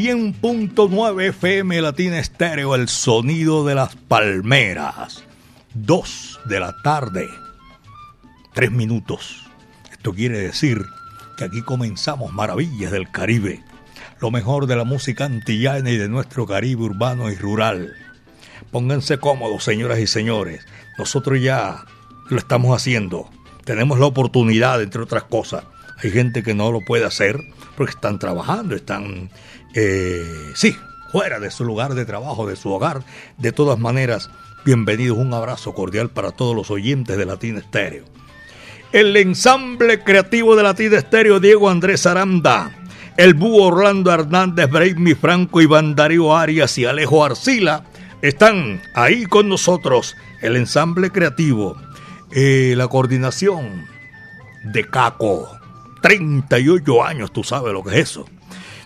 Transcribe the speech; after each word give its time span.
100.9 0.00 1.28
FM 1.28 1.82
Latina 1.82 2.18
Estéreo, 2.18 2.74
el 2.74 2.88
sonido 2.88 3.66
de 3.66 3.74
las 3.74 3.96
palmeras. 3.96 5.24
2 5.74 6.40
de 6.46 6.58
la 6.58 6.74
tarde, 6.82 7.28
3 8.54 8.72
minutos. 8.72 9.44
Esto 9.92 10.14
quiere 10.14 10.38
decir 10.38 10.86
que 11.36 11.44
aquí 11.44 11.60
comenzamos 11.60 12.32
Maravillas 12.32 12.92
del 12.92 13.10
Caribe, 13.10 13.62
lo 14.22 14.30
mejor 14.30 14.66
de 14.66 14.76
la 14.76 14.84
música 14.84 15.26
antillana 15.26 15.90
y 15.90 15.98
de 15.98 16.08
nuestro 16.08 16.46
Caribe 16.46 16.84
urbano 16.84 17.30
y 17.30 17.34
rural. 17.34 17.92
Pónganse 18.70 19.18
cómodos, 19.18 19.64
señoras 19.64 19.98
y 19.98 20.06
señores. 20.06 20.66
Nosotros 20.96 21.42
ya 21.42 21.84
lo 22.30 22.38
estamos 22.38 22.74
haciendo. 22.74 23.28
Tenemos 23.66 23.98
la 23.98 24.06
oportunidad, 24.06 24.80
entre 24.80 25.02
otras 25.02 25.24
cosas. 25.24 25.64
Hay 26.02 26.10
gente 26.10 26.42
que 26.42 26.54
no 26.54 26.72
lo 26.72 26.80
puede 26.80 27.04
hacer 27.04 27.38
porque 27.76 27.92
están 27.92 28.18
trabajando, 28.18 28.74
están, 28.74 29.28
eh, 29.74 30.52
sí, 30.54 30.76
fuera 31.10 31.40
de 31.40 31.50
su 31.50 31.64
lugar 31.64 31.94
de 31.94 32.04
trabajo, 32.04 32.46
de 32.46 32.56
su 32.56 32.70
hogar. 32.70 33.02
De 33.38 33.52
todas 33.52 33.78
maneras, 33.78 34.30
bienvenidos, 34.64 35.18
un 35.18 35.32
abrazo 35.34 35.74
cordial 35.74 36.10
para 36.10 36.30
todos 36.30 36.54
los 36.54 36.70
oyentes 36.70 37.16
de 37.16 37.26
Latina 37.26 37.60
Estéreo. 37.60 38.04
El 38.92 39.16
ensamble 39.16 40.02
creativo 40.02 40.56
de 40.56 40.64
Latina 40.64 40.98
Estéreo, 40.98 41.38
Diego 41.38 41.70
Andrés 41.70 42.06
Aranda, 42.06 42.72
el 43.16 43.34
búho 43.34 43.66
Orlando 43.66 44.12
Hernández, 44.12 44.68
Braimi 44.70 45.14
Franco, 45.14 45.60
Iván 45.60 45.94
Darío 45.94 46.36
Arias 46.36 46.76
y 46.78 46.86
Alejo 46.86 47.24
Arcila 47.24 47.84
están 48.22 48.82
ahí 48.94 49.24
con 49.26 49.48
nosotros. 49.48 50.16
El 50.40 50.56
ensamble 50.56 51.10
creativo, 51.10 51.76
eh, 52.32 52.74
la 52.76 52.88
coordinación 52.88 53.86
de 54.64 54.86
Caco. 54.88 55.48
38 56.02 57.04
años, 57.04 57.32
tú 57.32 57.44
sabes 57.44 57.72
lo 57.72 57.84
que 57.84 57.90
es 57.90 58.10
eso. 58.10 58.26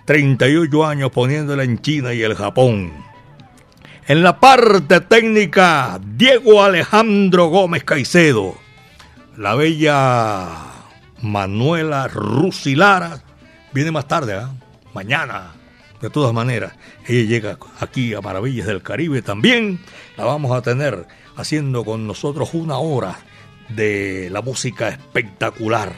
38 0.05 0.87
años 0.87 1.11
poniéndola 1.11 1.65
en 1.65 1.81
China 1.81 2.13
y 2.13 2.23
el 2.23 2.35
Japón. 2.35 2.93
En 4.07 4.23
la 4.23 4.39
parte 4.39 5.01
técnica, 5.01 5.99
Diego 6.05 6.63
Alejandro 6.63 7.47
Gómez 7.47 7.85
Caicedo. 7.85 8.55
La 9.37 9.55
bella 9.55 10.47
Manuela 11.23 12.07
Rusilara 12.09 13.23
viene 13.73 13.91
más 13.91 14.07
tarde, 14.07 14.37
¿eh? 14.37 14.47
mañana. 14.93 15.53
De 16.03 16.11
todas 16.11 16.35
maneras, 16.35 16.75
ella 17.07 17.27
llega 17.27 17.59
aquí 17.81 18.13
a 18.13 18.21
Maravillas 18.21 18.67
del 18.67 18.83
Caribe 18.83 19.23
también. 19.23 19.81
La 20.19 20.25
vamos 20.25 20.53
a 20.53 20.61
tener 20.61 21.07
haciendo 21.35 21.83
con 21.83 22.07
nosotros 22.07 22.51
una 22.53 22.77
hora 22.77 23.19
de 23.71 24.29
la 24.31 24.43
música 24.43 24.89
espectacular 24.89 25.95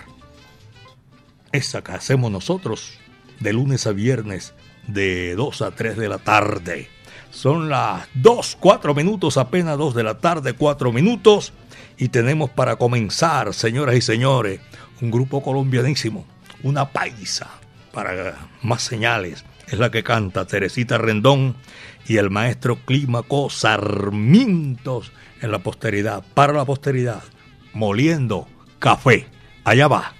esa 1.51 1.83
que 1.83 1.93
hacemos 1.93 2.31
nosotros 2.31 3.01
de 3.41 3.53
lunes 3.53 3.87
a 3.87 3.93
viernes 3.93 4.55
de 4.87 5.35
2 5.35 5.63
a 5.63 5.71
3 5.73 5.97
de 5.97 6.09
la 6.09 6.19
tarde. 6.19 6.89
Son 7.31 7.69
las 7.69 8.09
2, 8.15 8.57
4 8.61 8.95
minutos, 8.95 9.37
apenas 9.37 9.77
2 9.77 9.95
de 9.95 10.03
la 10.03 10.19
tarde, 10.19 10.55
4 10.55 10.93
minutos. 10.93 11.53
Y 11.99 12.09
tenemos 12.09 12.51
para 12.51 12.77
comenzar, 12.77 13.53
señoras 13.55 13.97
y 13.97 14.01
señores, 14.01 14.61
un 15.01 15.11
grupo 15.11 15.43
colombianísimo, 15.43 16.27
una 16.63 16.91
paisa, 16.91 17.51
para 17.93 18.49
más 18.63 18.83
señales. 18.83 19.45
Es 19.69 19.79
la 19.79 19.91
que 19.91 20.03
canta 20.03 20.47
Teresita 20.47 20.99
Rendón 20.99 21.57
y 22.07 22.19
el 22.19 22.31
maestro 22.31 22.77
Clímaco 22.85 23.51
Sarmientos 23.51 25.13
en 25.43 25.51
la 25.51 25.59
posteridad, 25.59 26.25
para 26.35 26.53
la 26.53 26.65
posteridad, 26.65 27.23
moliendo 27.73 28.47
café. 28.79 29.27
Allá 29.65 29.89
va. 29.89 30.15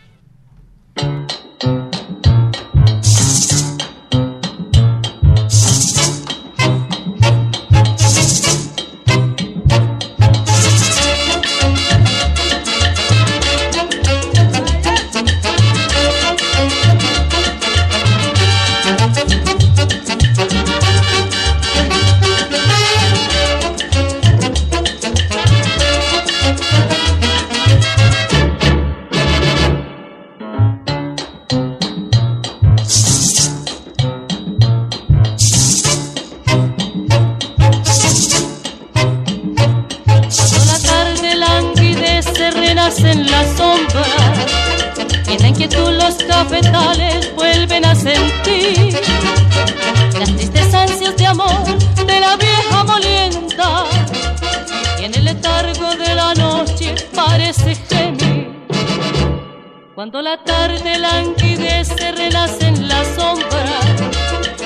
La 60.37 60.45
tarde 60.45 60.99
languidece, 60.99 62.13
renace 62.13 62.67
en 62.67 62.89
la 62.89 63.03
sombra. 63.15 63.81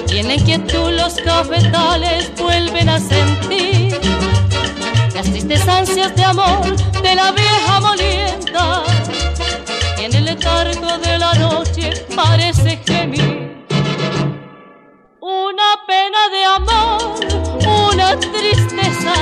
Y 0.08 0.18
en 0.18 0.30
inquietud 0.32 0.90
los 0.90 1.14
cafetales 1.14 2.32
vuelven 2.36 2.88
a 2.88 2.98
sentir 2.98 3.96
las 5.14 5.30
tristes 5.30 5.68
ansias 5.68 6.16
de 6.16 6.24
amor 6.24 6.76
de 7.02 7.14
la 7.14 7.30
vieja 7.30 7.80
molienda. 7.80 8.82
En 9.98 10.12
el 10.12 10.24
letargo 10.24 10.98
de 10.98 11.18
la 11.18 11.34
noche 11.34 11.92
parece 12.16 12.80
gemir 12.84 13.64
una 15.20 15.70
pena 15.86 16.20
de 16.32 16.44
amor, 16.44 17.90
una 17.92 18.18
tristeza 18.18 19.12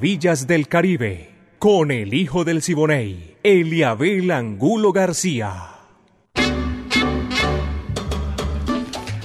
Maravillas 0.00 0.46
del 0.46 0.66
Caribe, 0.66 1.28
con 1.58 1.90
el 1.90 2.14
hijo 2.14 2.42
del 2.42 2.62
Siboney, 2.62 3.36
Eliabel 3.42 4.30
Angulo 4.30 4.94
García. 4.94 5.72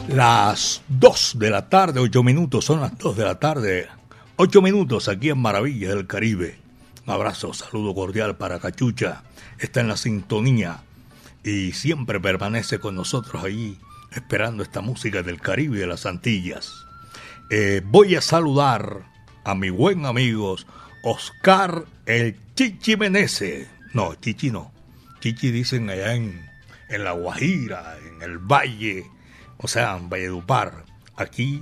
Las 0.09 0.83
2 0.89 1.39
de 1.39 1.49
la 1.49 1.69
tarde, 1.69 2.01
8 2.01 2.23
minutos, 2.23 2.65
son 2.65 2.81
las 2.81 2.97
2 2.97 3.15
de 3.15 3.23
la 3.23 3.39
tarde, 3.39 3.87
8 4.35 4.61
minutos 4.61 5.07
aquí 5.07 5.29
en 5.29 5.37
Maravillas 5.37 5.95
del 5.95 6.07
Caribe. 6.07 6.57
Un 7.07 7.13
abrazo, 7.13 7.53
saludo 7.53 7.95
cordial 7.95 8.35
para 8.35 8.59
Cachucha, 8.59 9.23
está 9.57 9.79
en 9.79 9.87
la 9.87 9.95
sintonía 9.95 10.83
y 11.41 11.71
siempre 11.71 12.19
permanece 12.19 12.79
con 12.79 12.95
nosotros 12.95 13.45
ahí 13.45 13.79
esperando 14.11 14.61
esta 14.61 14.81
música 14.81 15.23
del 15.23 15.39
Caribe 15.39 15.77
y 15.77 15.79
de 15.79 15.87
las 15.87 16.05
Antillas. 16.05 16.85
Eh, 17.49 17.81
voy 17.85 18.17
a 18.17 18.21
saludar 18.21 19.14
a 19.45 19.55
mi 19.55 19.69
buen 19.69 20.05
amigo 20.05 20.57
Oscar 21.03 21.85
el 22.05 22.35
Chichi 22.55 22.97
Menese. 22.97 23.69
No, 23.93 24.15
Chichi 24.15 24.51
no. 24.51 24.71
Chichi 25.21 25.51
dicen 25.51 25.89
allá 25.89 26.13
en, 26.13 26.49
en 26.89 27.03
La 27.03 27.13
Guajira, 27.13 27.97
en 27.99 28.21
el 28.21 28.39
Valle 28.39 29.05
o 29.57 29.67
sea, 29.67 29.97
en 29.97 30.09
Valledupar. 30.09 30.83
Aquí 31.15 31.61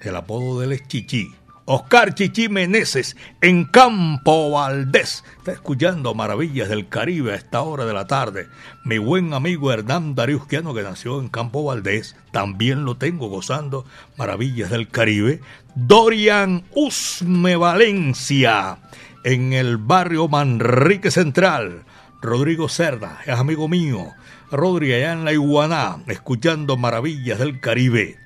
el 0.00 0.16
apodo 0.16 0.60
de 0.60 0.66
él 0.66 0.72
es 0.72 0.86
Chichi. 0.88 1.34
Oscar 1.66 2.14
Chichi 2.14 2.48
Meneses 2.48 3.16
en 3.40 3.64
Campo 3.64 4.50
Valdés. 4.50 5.22
Está 5.38 5.52
escuchando 5.52 6.14
Maravillas 6.14 6.68
del 6.68 6.88
Caribe 6.88 7.32
a 7.32 7.36
esta 7.36 7.60
hora 7.60 7.84
de 7.84 7.92
la 7.92 8.08
tarde. 8.08 8.48
Mi 8.84 8.98
buen 8.98 9.34
amigo 9.34 9.70
Hernán 9.70 10.16
Dariusquiano, 10.16 10.74
que 10.74 10.82
nació 10.82 11.20
en 11.20 11.28
Campo 11.28 11.62
Valdés, 11.62 12.16
también 12.32 12.84
lo 12.84 12.96
tengo 12.96 13.28
gozando 13.28 13.84
Maravillas 14.16 14.70
del 14.70 14.88
Caribe. 14.88 15.42
Dorian 15.74 16.64
Usme 16.74 17.56
Valencia 17.56 18.78
en 19.24 19.52
el 19.52 19.76
barrio 19.76 20.28
Manrique 20.28 21.10
Central. 21.10 21.84
Rodrigo 22.20 22.68
Cerda 22.68 23.20
es 23.24 23.34
amigo 23.34 23.68
mío. 23.68 24.12
Rodri 24.50 24.92
allá 24.92 25.12
en 25.12 25.24
la 25.24 25.32
Iguaná, 25.32 26.02
escuchando 26.08 26.76
Maravillas 26.76 27.38
del 27.38 27.60
Caribe. 27.60 28.18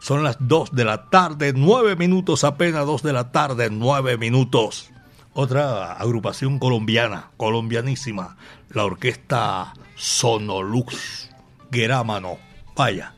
Son 0.00 0.22
las 0.22 0.36
2 0.40 0.72
de 0.72 0.84
la 0.84 1.10
tarde, 1.10 1.52
9 1.54 1.96
minutos 1.96 2.44
apenas, 2.44 2.86
2 2.86 3.02
de 3.02 3.12
la 3.12 3.32
tarde, 3.32 3.68
9 3.70 4.16
minutos. 4.16 4.90
Otra 5.34 5.92
agrupación 5.92 6.58
colombiana, 6.58 7.30
colombianísima, 7.36 8.36
la 8.70 8.84
orquesta 8.84 9.74
Sonolux 9.94 11.30
Gerámano. 11.70 12.38
Vaya, 12.74 13.14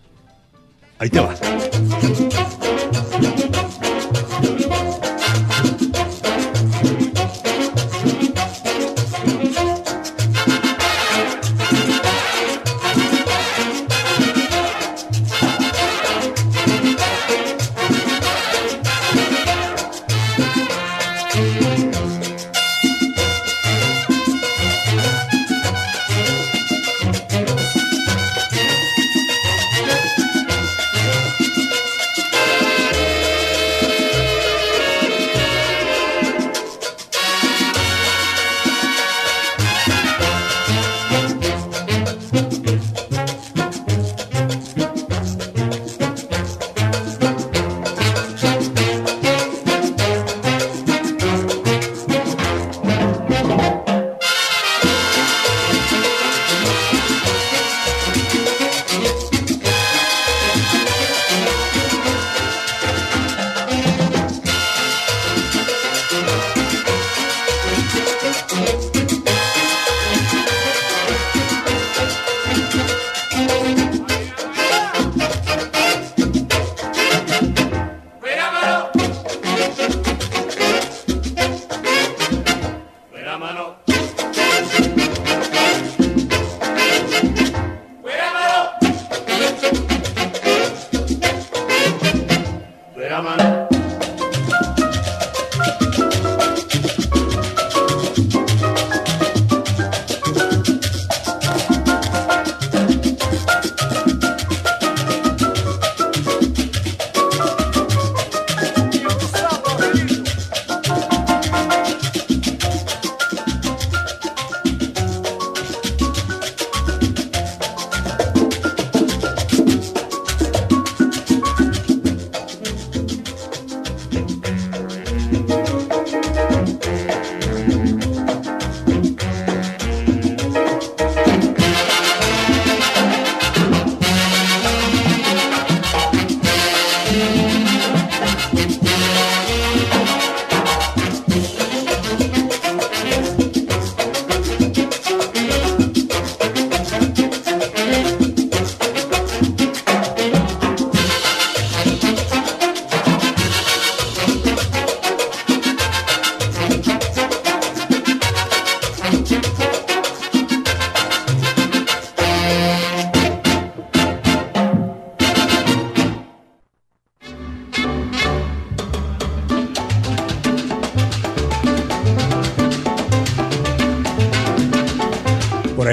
ahí 1.01 1.09
te 1.09 1.19
vas. 1.19 1.41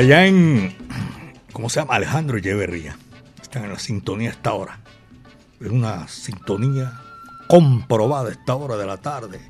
Allá 0.07 0.25
en, 0.25 0.73
¿cómo 1.51 1.69
se 1.69 1.81
llama? 1.81 1.95
Alejandro 1.95 2.37
Echeverría. 2.37 2.97
Están 3.41 3.65
en 3.65 3.73
la 3.73 3.79
sintonía 3.79 4.29
a 4.29 4.31
esta 4.31 4.53
hora. 4.53 4.79
Es 5.59 5.69
una 5.69 6.07
sintonía 6.07 7.01
comprobada 7.49 8.31
esta 8.31 8.55
hora 8.55 8.77
de 8.77 8.85
la 8.85 8.95
tarde 9.01 9.41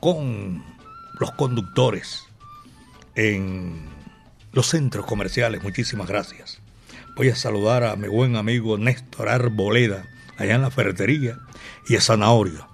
con 0.00 0.62
los 1.18 1.30
conductores 1.30 2.24
en 3.14 3.86
los 4.52 4.66
centros 4.66 5.06
comerciales. 5.06 5.62
Muchísimas 5.62 6.08
gracias. 6.08 6.60
Voy 7.16 7.30
a 7.30 7.34
saludar 7.36 7.82
a 7.82 7.96
mi 7.96 8.08
buen 8.08 8.36
amigo 8.36 8.76
Néstor 8.76 9.30
Arboleda, 9.30 10.04
allá 10.36 10.56
en 10.56 10.62
la 10.62 10.70
ferretería, 10.70 11.38
y 11.88 11.96
a 11.96 12.02
Zanahorio. 12.02 12.68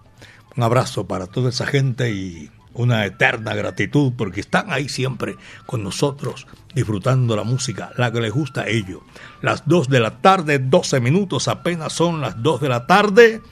Un 0.56 0.64
abrazo 0.64 1.06
para 1.06 1.28
toda 1.28 1.50
esa 1.50 1.66
gente 1.66 2.10
y 2.10 2.50
una 2.78 3.04
eterna 3.04 3.54
gratitud 3.54 4.12
porque 4.16 4.40
están 4.40 4.72
ahí 4.72 4.88
siempre 4.88 5.36
con 5.66 5.82
nosotros 5.82 6.46
disfrutando 6.74 7.34
la 7.34 7.42
música, 7.42 7.90
la 7.96 8.12
que 8.12 8.20
les 8.20 8.32
gusta 8.32 8.62
a 8.62 8.68
ellos. 8.68 9.00
Las 9.42 9.66
2 9.66 9.88
de 9.88 10.00
la 10.00 10.20
tarde, 10.20 10.58
12 10.60 11.00
minutos, 11.00 11.48
apenas 11.48 11.92
son 11.92 12.20
las 12.20 12.40
2 12.40 12.60
de 12.60 12.68
la 12.68 12.86
tarde, 12.86 13.42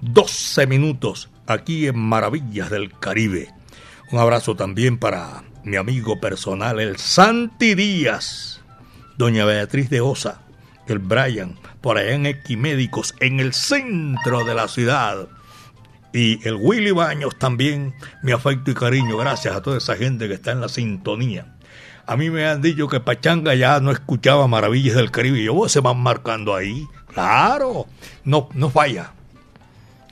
12 0.00 0.66
minutos. 0.66 1.30
aquí 1.46 1.86
en 1.86 1.98
Maravillas 1.98 2.70
del 2.70 2.90
Caribe. 2.98 3.52
Un 4.10 4.18
abrazo 4.18 4.54
también 4.54 4.98
para 4.98 5.42
mi 5.62 5.76
amigo 5.76 6.20
personal, 6.20 6.78
el 6.80 6.96
Santi 6.98 7.74
Díaz, 7.74 8.60
doña 9.16 9.44
Beatriz 9.44 9.90
de 9.90 10.00
Osa, 10.00 10.42
el 10.86 10.98
Brian, 10.98 11.58
por 11.80 11.98
allá 11.98 12.12
en 12.12 12.26
Equimédicos, 12.26 13.14
en 13.20 13.40
el 13.40 13.54
centro 13.54 14.44
de 14.44 14.54
la 14.54 14.68
ciudad. 14.68 15.28
Y 16.14 16.46
el 16.46 16.54
Willy 16.54 16.92
Baños 16.92 17.36
también, 17.36 17.92
mi 18.22 18.30
afecto 18.30 18.70
y 18.70 18.74
cariño, 18.74 19.16
gracias 19.16 19.56
a 19.56 19.62
toda 19.62 19.78
esa 19.78 19.96
gente 19.96 20.28
que 20.28 20.34
está 20.34 20.52
en 20.52 20.60
la 20.60 20.68
sintonía. 20.68 21.56
A 22.06 22.16
mí 22.16 22.30
me 22.30 22.46
han 22.46 22.62
dicho 22.62 22.86
que 22.86 23.00
Pachanga 23.00 23.52
ya 23.56 23.80
no 23.80 23.90
escuchaba 23.90 24.46
Maravillas 24.46 24.94
del 24.94 25.10
Caribe 25.10 25.40
y 25.40 25.46
yo, 25.46 25.68
se 25.68 25.80
van 25.80 25.98
marcando 25.98 26.54
ahí. 26.54 26.86
Claro, 27.12 27.86
no, 28.22 28.48
no 28.54 28.70
falla, 28.70 29.10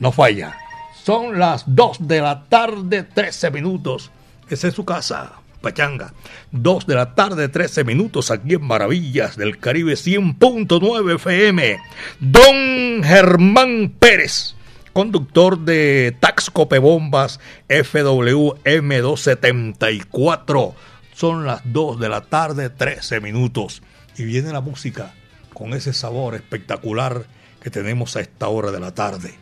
no 0.00 0.10
falla. 0.10 0.56
Son 1.04 1.38
las 1.38 1.62
2 1.66 2.08
de 2.08 2.20
la 2.20 2.46
tarde, 2.48 3.04
13 3.04 3.52
minutos. 3.52 4.10
Esa 4.48 4.66
es 4.66 4.74
su 4.74 4.84
casa. 4.84 5.34
Pachanga. 5.60 6.12
2 6.50 6.86
de 6.88 6.94
la 6.96 7.14
tarde, 7.14 7.48
13 7.48 7.84
minutos 7.84 8.32
aquí 8.32 8.54
en 8.54 8.66
Maravillas 8.66 9.36
del 9.36 9.58
Caribe 9.58 9.92
100.9 9.92 11.14
FM. 11.14 11.78
Don 12.18 13.04
Germán 13.04 13.94
Pérez, 14.00 14.56
conductor 14.92 15.58
de 15.58 16.16
Taxcope 16.20 16.78
Bombas 16.78 17.40
FWM 17.68 19.00
274. 19.00 20.74
Son 21.14 21.46
las 21.46 21.62
2 21.64 22.00
de 22.00 22.08
la 22.08 22.22
tarde, 22.22 22.70
13 22.70 23.20
minutos. 23.20 23.82
Y 24.16 24.24
viene 24.24 24.52
la 24.52 24.60
música 24.60 25.14
con 25.54 25.74
ese 25.74 25.92
sabor 25.92 26.34
espectacular 26.34 27.26
que 27.60 27.70
tenemos 27.70 28.16
a 28.16 28.20
esta 28.20 28.48
hora 28.48 28.70
de 28.70 28.80
la 28.80 28.94
tarde. 28.94 29.34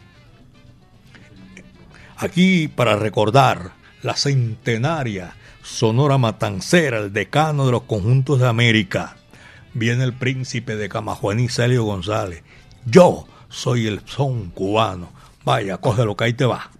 Aquí 2.17 2.69
para 2.69 2.97
recordar 2.97 3.73
la 4.03 4.15
centenaria 4.17 5.35
Sonora 5.63 6.19
Matancera, 6.19 6.99
el 6.99 7.13
decano 7.13 7.67
de 7.67 7.73
los 7.73 7.83
conjuntos 7.83 8.41
de 8.41 8.49
América. 8.49 9.17
Viene 9.73 10.05
el 10.05 10.13
príncipe 10.13 10.77
de 10.77 10.89
Camajuaní, 10.89 11.49
Celio 11.49 11.85
González. 11.85 12.43
Yo 12.87 13.27
soy 13.49 13.87
el 13.87 14.01
son 14.07 14.51
cubano. 14.51 15.13
Vaya, 15.45 15.79
cógelo 15.79 16.17
que 16.17 16.25
ahí 16.25 16.33
te 16.33 16.45
va. 16.45 16.71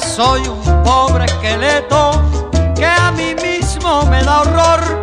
Soy 0.00 0.42
un 0.46 0.82
pobre 0.82 1.24
esqueleto 1.24 2.10
que 2.74 2.84
a 2.84 3.10
mí 3.12 3.34
mismo 3.42 4.04
me 4.06 4.22
da 4.22 4.42
horror. 4.42 5.02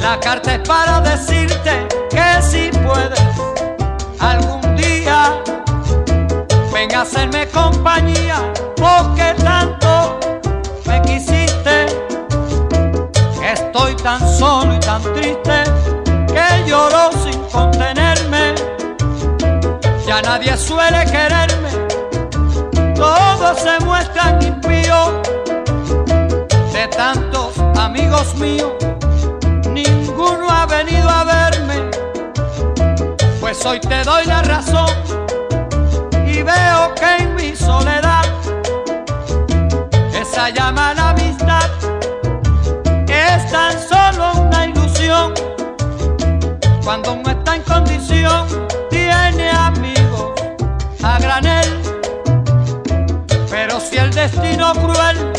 La 0.00 0.18
carta 0.20 0.54
es 0.54 0.68
para 0.68 1.00
decirte 1.00 1.86
que 2.10 2.42
si 2.42 2.70
puedes 2.78 3.20
algún 4.18 4.76
día 4.76 5.42
venga 6.72 7.00
a 7.00 7.02
hacerme 7.02 7.46
compañía 7.48 8.52
porque 8.76 9.34
tanto 9.44 10.18
me 10.86 11.00
quisiste. 11.02 11.86
Estoy 13.44 13.94
tan 13.96 14.20
solo 14.38 14.74
y 14.74 14.80
tan 14.80 15.02
triste 15.14 16.01
lloro 16.66 17.10
sin 17.22 17.40
contenerme. 17.50 18.54
Ya 20.06 20.22
nadie 20.22 20.56
suele 20.56 21.04
quererme 21.06 21.92
todos 23.02 23.58
se 23.58 23.84
muestran 23.84 24.40
impíos. 24.42 25.10
De 26.72 26.86
tantos 26.88 27.58
amigos 27.76 28.34
míos, 28.36 28.72
ninguno 29.70 30.48
ha 30.48 30.66
venido 30.66 31.08
a 31.08 31.24
verme. 31.24 31.90
Pues 33.40 33.64
hoy 33.66 33.80
te 33.80 34.04
doy 34.04 34.24
la 34.26 34.42
razón 34.42 34.90
y 36.26 36.42
veo 36.42 36.94
que 36.94 37.16
en 37.22 37.34
mi 37.34 37.56
soledad 37.56 38.24
esa 40.14 40.50
llama 40.50 40.90
a 40.90 40.94
la 40.94 41.08
amistad 41.10 41.70
es 43.08 43.50
tan 43.50 43.72
solo 43.90 44.32
una 44.42 44.66
ilusión. 44.66 45.51
Cuando 46.84 47.12
uno 47.12 47.30
está 47.30 47.56
en 47.56 47.62
condición, 47.62 48.46
tiene 48.90 49.50
amigos 49.50 50.32
a 51.02 51.18
granel 51.18 51.82
si 53.80 53.96
el 53.96 54.10
destino 54.12 54.72
cruel 54.74 55.32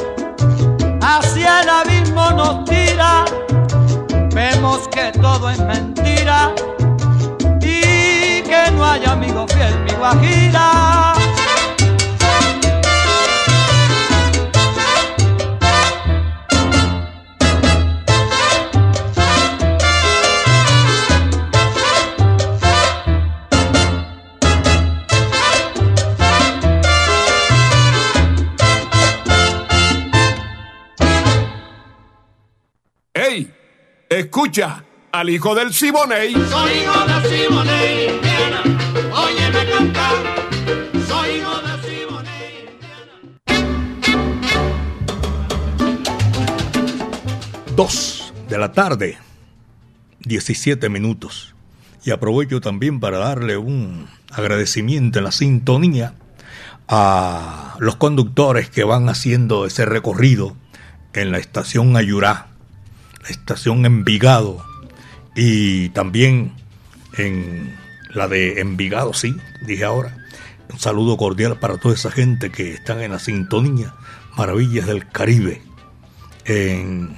hacia 1.02 1.62
el 1.62 1.70
abismo 1.70 2.32
nos 2.32 2.66
tira, 2.66 3.26
vemos 4.34 4.88
que 4.90 5.12
todo 5.20 5.50
es 5.50 5.60
mentira 5.60 6.54
y 7.62 8.42
que 8.42 8.72
no 8.76 8.86
hay 8.86 9.06
amigo 9.06 9.48
fiel 9.48 9.80
mi 9.86 9.92
guajira. 9.94 11.13
Escucha 34.14 34.84
al 35.12 35.28
hijo 35.32 35.56
del 35.56 35.74
Siboney. 35.74 36.34
Soy 36.34 36.72
hijo 36.72 37.06
del 37.08 37.24
Siboney, 37.24 38.10
Indiana. 38.10 38.62
Óyeme 39.12 39.72
cantar. 39.72 40.14
Soy 41.08 41.30
hijo 41.38 41.60
del 41.62 41.82
Siboney, 41.82 42.78
Dos 47.76 48.32
de 48.50 48.58
la 48.60 48.72
tarde, 48.72 49.18
17 50.20 50.90
minutos. 50.90 51.56
Y 52.06 52.12
aprovecho 52.12 52.62
también 52.62 53.00
para 53.00 53.18
darle 53.18 53.58
un 53.58 54.08
agradecimiento 54.30 55.18
en 55.18 55.26
la 55.26 55.32
sintonía 55.32 56.14
a 56.88 57.78
los 57.80 57.96
conductores 57.96 58.70
que 58.70 58.84
van 58.84 59.10
haciendo 59.10 59.66
ese 59.66 59.86
recorrido 59.86 60.56
en 61.14 61.32
la 61.32 61.40
estación 61.40 61.98
Ayurá 61.98 62.53
estación 63.28 63.86
Envigado 63.86 64.64
y 65.36 65.90
también 65.90 66.54
en 67.18 67.76
la 68.14 68.28
de 68.28 68.60
Envigado, 68.62 69.14
sí, 69.14 69.36
dije 69.66 69.84
ahora. 69.84 70.18
Un 70.72 70.80
saludo 70.80 71.18
cordial 71.18 71.60
para 71.60 71.78
toda 71.78 71.94
esa 71.94 72.10
gente 72.10 72.52
que 72.52 72.74
están 72.74 73.02
en 73.02 73.12
la 73.12 73.20
sintonía 73.20 73.94
Maravillas 74.36 74.88
del 74.88 75.08
Caribe, 75.08 75.62
en 76.46 77.16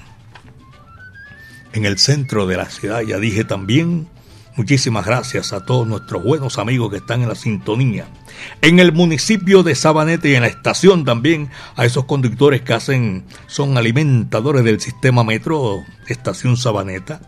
en 1.75 1.85
el 1.85 1.99
centro 1.99 2.47
de 2.47 2.57
la 2.57 2.69
ciudad. 2.69 3.01
Ya 3.01 3.19
dije 3.19 3.43
también, 3.43 4.07
muchísimas 4.55 5.05
gracias 5.05 5.51
a 5.53 5.65
todos 5.65 5.85
nuestros 5.85 6.23
buenos 6.23 6.57
amigos 6.57 6.89
que 6.89 6.97
están 6.97 7.21
en 7.21 7.29
la 7.29 7.35
sintonía. 7.35 8.07
En 8.61 8.79
el 8.79 8.91
municipio 8.91 9.63
de 9.63 9.75
Sabanete 9.75 10.29
y 10.29 10.35
en 10.35 10.41
la 10.41 10.47
estación 10.47 11.05
también 11.05 11.49
a 11.75 11.85
esos 11.85 12.05
conductores 12.05 12.61
que 12.61 12.73
hacen, 12.73 13.23
son 13.47 13.77
alimentadores 13.77 14.63
del 14.63 14.79
sistema 14.79 15.23
metro, 15.23 15.83
estación 16.07 16.57
Sabaneta. 16.57 17.21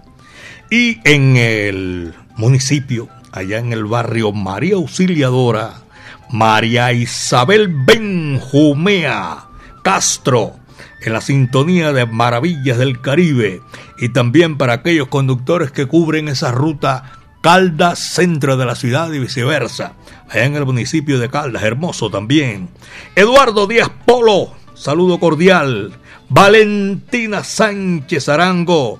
Y 0.69 0.99
en 1.03 1.37
el 1.37 2.13
municipio, 2.35 3.07
allá 3.31 3.59
en 3.59 3.73
el 3.73 3.85
barrio 3.85 4.31
María 4.31 4.75
Auxiliadora, 4.75 5.81
María 6.29 6.91
Isabel 6.91 7.69
Benjumea 7.69 9.45
Castro, 9.83 10.55
en 11.01 11.13
la 11.13 11.21
sintonía 11.21 11.93
de 11.93 12.05
Maravillas 12.05 12.77
del 12.77 12.99
Caribe 12.99 13.61
y 13.97 14.09
también 14.09 14.57
para 14.57 14.73
aquellos 14.73 15.07
conductores 15.07 15.71
que 15.71 15.85
cubren 15.85 16.27
esa 16.27 16.51
ruta 16.51 17.16
Caldas, 17.41 17.99
centro 17.99 18.57
de 18.57 18.65
la 18.65 18.75
ciudad 18.75 19.11
y 19.13 19.19
viceversa, 19.19 19.93
allá 20.29 20.45
en 20.45 20.55
el 20.55 20.65
municipio 20.65 21.19
de 21.19 21.29
Caldas, 21.29 21.63
hermoso 21.63 22.09
también. 22.09 22.69
Eduardo 23.15 23.67
Díaz 23.67 23.89
Polo, 24.05 24.53
saludo 24.73 25.19
cordial. 25.19 25.93
Valentina 26.29 27.43
Sánchez 27.43 28.27
Arango 28.27 28.99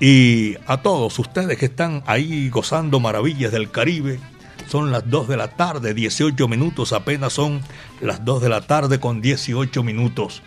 y 0.00 0.56
a 0.66 0.78
todos 0.78 1.18
ustedes 1.18 1.58
que 1.58 1.66
están 1.66 2.02
ahí 2.06 2.48
gozando 2.48 2.98
maravillas 2.98 3.52
del 3.52 3.70
Caribe. 3.70 4.20
Son 4.68 4.90
las 4.90 5.08
2 5.10 5.28
de 5.28 5.36
la 5.36 5.48
tarde, 5.48 5.92
18 5.92 6.48
minutos, 6.48 6.92
apenas 6.92 7.34
son 7.34 7.60
las 8.00 8.24
2 8.24 8.42
de 8.42 8.48
la 8.48 8.62
tarde 8.62 8.98
con 9.00 9.20
18 9.20 9.82
minutos. 9.82 10.42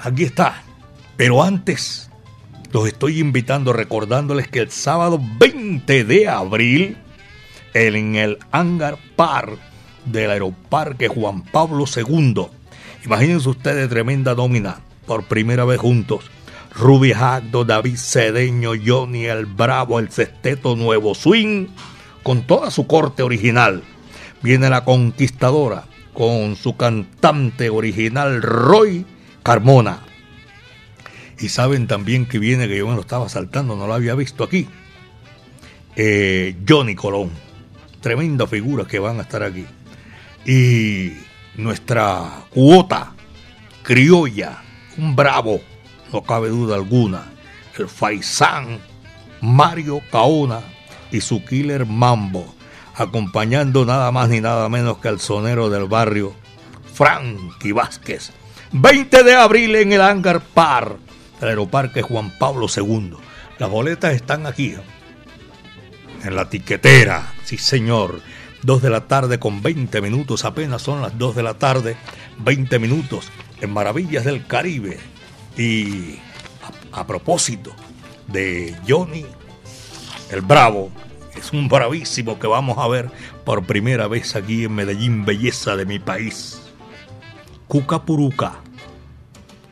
Aquí 0.00 0.24
está. 0.24 0.62
Pero 1.16 1.42
antes, 1.42 2.07
los 2.72 2.86
estoy 2.86 3.20
invitando, 3.20 3.72
recordándoles 3.72 4.48
que 4.48 4.60
el 4.60 4.70
sábado 4.70 5.20
20 5.38 6.04
de 6.04 6.28
abril, 6.28 6.96
en 7.74 8.16
el 8.16 8.38
Hangar 8.50 8.98
Park 9.16 9.58
del 10.04 10.30
Aeroparque 10.30 11.08
Juan 11.08 11.42
Pablo 11.42 11.84
II, 11.86 12.46
imagínense 13.04 13.48
ustedes 13.48 13.88
tremenda 13.88 14.34
nómina, 14.34 14.80
por 15.06 15.24
primera 15.24 15.64
vez 15.64 15.80
juntos. 15.80 16.30
Ruby 16.74 17.12
Jacdo, 17.12 17.64
David 17.64 17.96
Cedeño, 17.96 18.72
Johnny 18.84 19.24
el 19.24 19.46
Bravo, 19.46 19.98
el 19.98 20.10
Sesteto 20.10 20.76
Nuevo 20.76 21.14
Swing, 21.14 21.66
con 22.22 22.46
toda 22.46 22.70
su 22.70 22.86
corte 22.86 23.22
original. 23.22 23.82
Viene 24.42 24.70
la 24.70 24.84
conquistadora, 24.84 25.84
con 26.12 26.56
su 26.56 26.76
cantante 26.76 27.70
original 27.70 28.42
Roy 28.42 29.06
Carmona. 29.42 30.07
Y 31.40 31.48
saben 31.48 31.86
también 31.86 32.26
que 32.26 32.38
viene, 32.38 32.68
que 32.68 32.76
yo 32.76 32.86
me 32.88 32.94
lo 32.94 33.00
estaba 33.00 33.28
saltando, 33.28 33.76
no 33.76 33.86
lo 33.86 33.94
había 33.94 34.14
visto 34.14 34.44
aquí. 34.44 34.68
Eh, 35.96 36.56
Johnny 36.68 36.94
Colón. 36.94 37.30
Tremenda 38.00 38.46
figura 38.46 38.84
que 38.84 38.98
van 38.98 39.18
a 39.18 39.22
estar 39.22 39.42
aquí. 39.42 39.66
Y 40.44 41.12
nuestra 41.56 42.44
cuota 42.50 43.12
criolla, 43.82 44.62
un 44.96 45.16
bravo, 45.16 45.60
no 46.12 46.22
cabe 46.22 46.48
duda 46.48 46.76
alguna. 46.76 47.24
El 47.76 47.88
Faisán, 47.88 48.80
Mario 49.40 50.00
Caona 50.10 50.60
y 51.10 51.20
su 51.20 51.44
killer 51.44 51.86
Mambo 51.86 52.54
acompañando 52.98 53.84
nada 53.84 54.10
más 54.10 54.28
ni 54.28 54.40
nada 54.40 54.68
menos 54.68 54.98
que 54.98 55.08
al 55.08 55.20
sonero 55.20 55.70
del 55.70 55.84
barrio, 55.84 56.34
Frankie 56.92 57.72
Vázquez. 57.72 58.32
20 58.72 59.22
de 59.22 59.34
abril 59.34 59.76
en 59.76 59.92
el 59.92 60.00
Hangar 60.00 60.40
Par, 60.40 60.96
el 61.40 61.48
Aeroparque 61.48 62.02
Juan 62.02 62.32
Pablo 62.38 62.66
II. 62.74 63.14
Las 63.58 63.70
boletas 63.70 64.14
están 64.14 64.46
aquí, 64.46 64.74
en 66.24 66.36
la 66.36 66.48
tiquetera, 66.48 67.32
sí 67.44 67.58
señor. 67.58 68.20
2 68.62 68.82
de 68.82 68.90
la 68.90 69.06
tarde 69.06 69.38
con 69.38 69.62
20 69.62 70.00
minutos, 70.00 70.44
apenas 70.44 70.82
son 70.82 71.00
las 71.00 71.16
2 71.16 71.36
de 71.36 71.42
la 71.44 71.54
tarde, 71.54 71.96
20 72.38 72.78
minutos 72.80 73.30
en 73.60 73.72
Maravillas 73.72 74.24
del 74.24 74.46
Caribe. 74.46 74.98
Y 75.56 76.18
a, 76.92 77.00
a 77.00 77.06
propósito 77.06 77.72
de 78.26 78.76
Johnny 78.86 79.24
el 80.30 80.42
Bravo, 80.42 80.90
es 81.36 81.52
un 81.52 81.68
bravísimo 81.68 82.38
que 82.38 82.46
vamos 82.46 82.78
a 82.78 82.88
ver 82.88 83.10
por 83.44 83.64
primera 83.64 84.08
vez 84.08 84.36
aquí 84.36 84.64
en 84.64 84.74
Medellín, 84.74 85.24
belleza 85.24 85.76
de 85.76 85.86
mi 85.86 85.98
país. 85.98 86.60
Cuca 87.66 88.02
Puruca, 88.02 88.60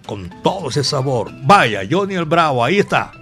con 0.06 0.30
todo 0.42 0.70
ese 0.70 0.84
sabor. 0.84 1.30
Vaya, 1.42 1.80
Johnny 1.88 2.14
el 2.14 2.24
Bravo, 2.24 2.64
ahí 2.64 2.78
está. 2.78 3.12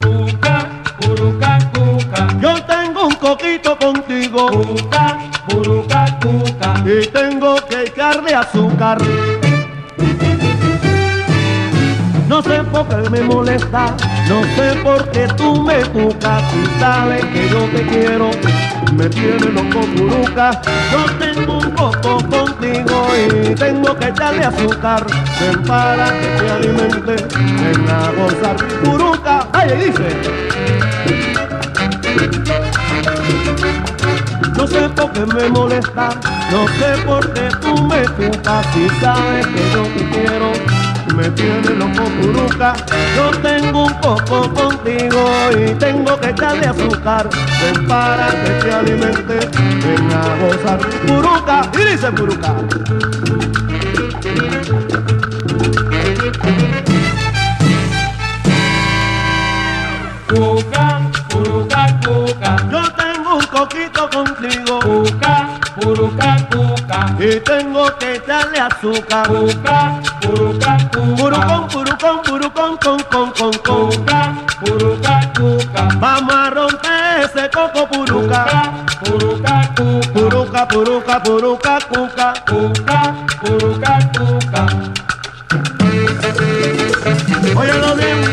Cuca, 0.00 0.82
puruca, 1.00 1.58
cuca. 1.72 2.28
Yo 2.40 2.62
tengo 2.64 3.08
un 3.08 3.14
coquito 3.16 3.76
contigo. 3.78 4.48
Cuca, 4.48 5.18
puruca, 5.48 6.18
cuca. 6.20 6.84
Y 6.86 7.06
tengo 7.08 7.56
que 7.68 7.82
echarle 7.82 8.34
azúcar. 8.34 8.98
No 12.28 12.42
sé 12.42 12.62
por 12.64 12.88
qué 12.88 13.10
me 13.10 13.20
molesta, 13.22 13.96
no 14.28 14.42
sé 14.56 14.80
por 14.82 15.10
qué 15.10 15.28
tú 15.36 15.62
me 15.62 15.76
tocas 15.84 16.42
y 16.54 16.80
sabes 16.80 17.24
que 17.26 17.48
yo 17.48 17.64
te 17.70 17.86
quiero. 17.86 18.30
Me 18.92 19.08
tiene 19.08 19.46
loco 19.52 19.80
puruca, 19.96 20.60
yo 20.90 21.04
tengo 21.18 21.58
un 21.58 21.70
poco 21.74 22.18
contigo 22.28 23.06
y 23.16 23.54
tengo 23.54 23.96
que 23.98 24.08
echarle 24.08 24.44
azúcar. 24.44 25.06
Ven 25.40 25.62
para 25.64 26.06
que 26.18 26.26
te 26.26 26.50
alimente, 26.50 27.16
ven 27.36 27.88
a 27.88 28.10
gozar 28.12 28.56
puruca. 28.84 29.46
Ay, 29.52 29.70
dice. 29.76 30.16
No 34.56 34.66
sé 34.66 34.88
por 34.88 35.12
qué 35.12 35.26
me 35.26 35.48
molesta, 35.50 36.08
no 36.50 36.66
sé 36.68 37.02
por 37.04 37.32
qué 37.34 37.48
tú 37.60 37.82
me 37.82 38.02
tocas 38.02 38.66
y 38.76 38.88
sabes 39.00 39.46
que 39.46 39.70
yo 39.72 39.82
te 39.82 40.10
quiero 40.10 40.75
me 41.14 41.30
tiene 41.30 41.70
loco 41.70 42.04
puruca. 42.20 42.74
Yo 43.16 43.30
tengo 43.40 43.86
un 43.86 44.00
poco 44.00 44.52
contigo 44.52 45.24
y 45.52 45.74
tengo 45.74 46.18
que 46.20 46.30
echarle 46.30 46.66
azúcar. 46.66 47.28
Ven 47.62 47.86
para 47.86 48.28
que 48.30 48.50
te 48.62 48.72
alimente, 48.72 49.38
ven 49.54 50.12
a 50.12 50.36
gozar 50.40 50.78
puruca. 51.06 51.70
Y 51.74 51.92
dice 51.92 52.12
puruca. 52.12 52.54
Cuca, 60.28 61.00
puruca, 61.28 62.00
cuca. 62.04 62.56
Yo 62.70 62.92
tengo 62.92 63.36
un 63.36 63.46
coquito 63.46 64.10
contigo. 64.10 64.80
Cuca, 64.80 65.55
puruca, 65.80 66.36
cuca. 66.50 67.14
Y 67.18 67.40
tengo 67.40 67.86
que 67.98 68.16
echarle 68.16 68.58
azúcar. 68.58 69.28
Cuca, 69.28 70.00
puruca, 70.20 70.76
cuca. 70.92 71.16
Purucón, 71.16 71.68
purucón, 71.68 72.22
purucón, 72.22 72.76
con, 72.78 73.00
con, 73.04 73.30
con, 73.32 73.52
con. 73.58 73.90
Cuca, 73.90 74.34
puruca, 74.60 75.32
cuca. 75.36 75.88
Vamos 75.98 76.34
a 76.34 76.50
romper 76.50 77.20
ese 77.24 77.50
coco 77.50 77.86
puruca. 77.88 78.72
Puruca, 79.04 79.74
puruca, 79.74 80.68
puruca, 80.68 81.22
puruca, 81.22 81.78
puruca, 81.78 81.78
cuca. 81.80 82.34
Cuca, 82.46 83.14
puruca, 83.40 83.98
cuca. 84.16 84.66
Óyelo 87.56 87.94
bien, 87.96 88.25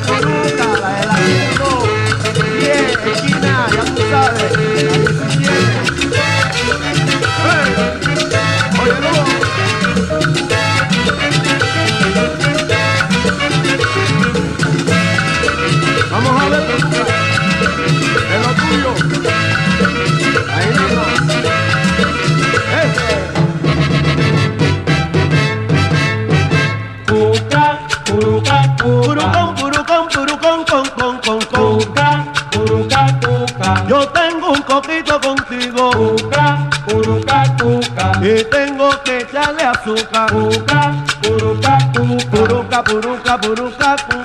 tengo 38.41 38.89
que 39.03 39.19
echarle 39.19 39.63
azúcar. 39.63 40.27
Puruca. 40.31 40.93
Puruca, 41.21 41.77
puruca, 41.93 42.83
puruca, 42.83 42.83
puruca. 42.83 43.95
Puruca, 43.95 44.22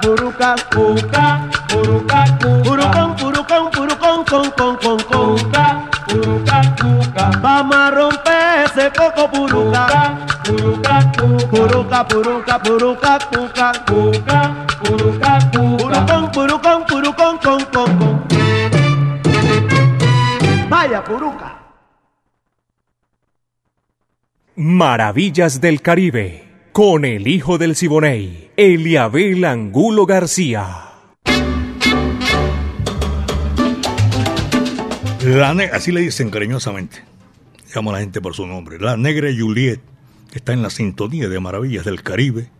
puruca, 0.00 0.54
puruca, 0.70 1.48
puca, 1.68 2.38
puruca, 2.38 2.38
purucón, 2.38 3.16
purucón, 3.16 3.70
purucón, 3.70 4.24
con, 4.24 4.50
con, 4.50 4.76
con, 4.76 4.98
con, 5.00 5.36
puca, 5.36 5.88
puruca, 6.06 6.76
puca. 6.76 7.30
Vamos 7.40 7.76
a 7.76 7.90
romper 7.90 8.64
ese 8.66 8.90
coco, 8.90 9.30
puruca, 9.30 10.26
puruca, 10.44 11.12
puruca, 11.12 12.08
puruca, 12.08 12.58
puruca, 12.58 13.18
puca, 13.18 13.72
puca, 13.86 14.66
puruca, 14.82 15.50
purucón, 15.52 16.30
purucón, 16.32 16.84
purucón, 16.86 17.38
con, 17.38 17.64
con, 17.64 17.88
con. 17.96 18.24
Vaya, 20.68 21.04
puruca. 21.04 21.56
Maravillas 24.56 25.60
del 25.60 25.80
Caribe 25.80 26.49
con 26.72 27.04
el 27.04 27.26
hijo 27.26 27.58
del 27.58 27.74
Siboney, 27.74 28.50
Eliabel 28.56 29.44
Angulo 29.44 30.06
García. 30.06 30.86
La 35.24 35.50
así 35.72 35.90
le 35.92 36.00
dicen 36.00 36.30
cariñosamente, 36.30 37.04
llamo 37.74 37.90
a 37.90 37.94
la 37.94 38.00
gente 38.00 38.20
por 38.20 38.34
su 38.34 38.46
nombre, 38.46 38.78
la 38.78 38.96
negra 38.96 39.28
Juliet, 39.36 39.80
que 40.30 40.38
está 40.38 40.52
en 40.52 40.62
la 40.62 40.70
sintonía 40.70 41.28
de 41.28 41.40
Maravillas 41.40 41.84
del 41.84 42.02
Caribe. 42.02 42.50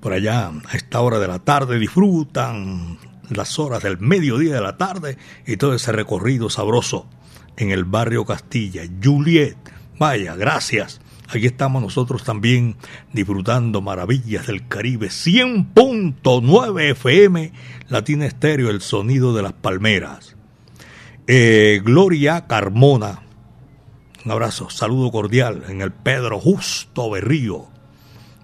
Por 0.00 0.12
allá, 0.12 0.48
a 0.48 0.76
esta 0.76 1.00
hora 1.00 1.18
de 1.18 1.26
la 1.26 1.38
tarde, 1.38 1.78
disfrutan 1.78 2.98
las 3.30 3.58
horas 3.58 3.82
del 3.82 3.98
mediodía 3.98 4.54
de 4.54 4.60
la 4.60 4.76
tarde 4.76 5.16
y 5.46 5.56
todo 5.56 5.74
ese 5.74 5.90
recorrido 5.92 6.50
sabroso 6.50 7.08
en 7.56 7.70
el 7.70 7.84
barrio 7.84 8.24
Castilla. 8.24 8.82
Juliet, 9.02 9.56
vaya, 9.98 10.36
gracias 10.36 11.00
Aquí 11.30 11.44
estamos 11.44 11.82
nosotros 11.82 12.24
también 12.24 12.76
disfrutando 13.12 13.82
maravillas 13.82 14.46
del 14.46 14.66
Caribe 14.66 15.08
100.9 15.08 16.90
FM, 16.92 17.52
Latina 17.88 18.24
Estéreo, 18.24 18.70
el 18.70 18.80
sonido 18.80 19.34
de 19.34 19.42
las 19.42 19.52
palmeras. 19.52 20.36
Eh, 21.26 21.82
Gloria 21.84 22.46
Carmona, 22.46 23.20
un 24.24 24.32
abrazo, 24.32 24.70
saludo 24.70 25.10
cordial 25.10 25.64
en 25.68 25.82
el 25.82 25.92
Pedro 25.92 26.40
Justo 26.40 27.10
Berrío. 27.10 27.66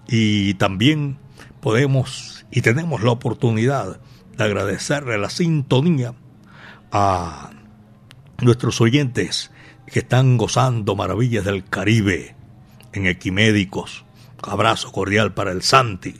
Y 0.07 0.53
también 0.53 1.17
podemos 1.61 2.45
y 2.51 2.61
tenemos 2.61 3.01
la 3.01 3.13
oportunidad 3.13 3.99
de 4.37 4.43
agradecerle 4.43 5.17
la 5.17 5.31
sintonía 5.31 6.13
a 6.91 7.49
nuestros 8.43 8.79
oyentes 8.79 9.49
que 9.87 9.99
están 9.99 10.37
gozando 10.37 10.95
maravillas 10.95 11.45
del 11.45 11.63
Caribe 11.65 12.34
en 12.95 13.07
Equimédicos. 13.07 14.05
abrazo 14.41 14.91
cordial 14.91 15.33
para 15.33 15.51
el 15.51 15.61
Santi, 15.61 16.15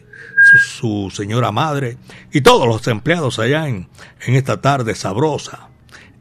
su, 0.79 1.11
señora 1.13 1.51
madre 1.51 1.97
y 2.31 2.41
todos 2.41 2.67
los 2.67 2.87
empleados 2.87 3.39
allá 3.39 3.67
en, 3.67 3.87
en 4.25 4.35
esta 4.35 4.61
tarde 4.61 4.95
sabrosa 4.95 5.69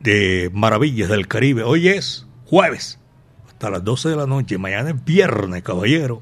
de 0.01 0.51
Maravillas 0.53 1.09
del 1.09 1.29
Caribe. 1.29 1.63
Hoy 1.63 1.89
es 1.89 2.27
jueves 2.45 2.99
hasta 3.49 3.71
las 3.71 3.85
12 3.85 4.11
de 4.11 4.17
la 4.17 4.27
noche. 4.27 4.59
Mañana 4.59 4.91
es 4.91 5.05
viernes, 5.05 5.63
caballero. 5.63 6.21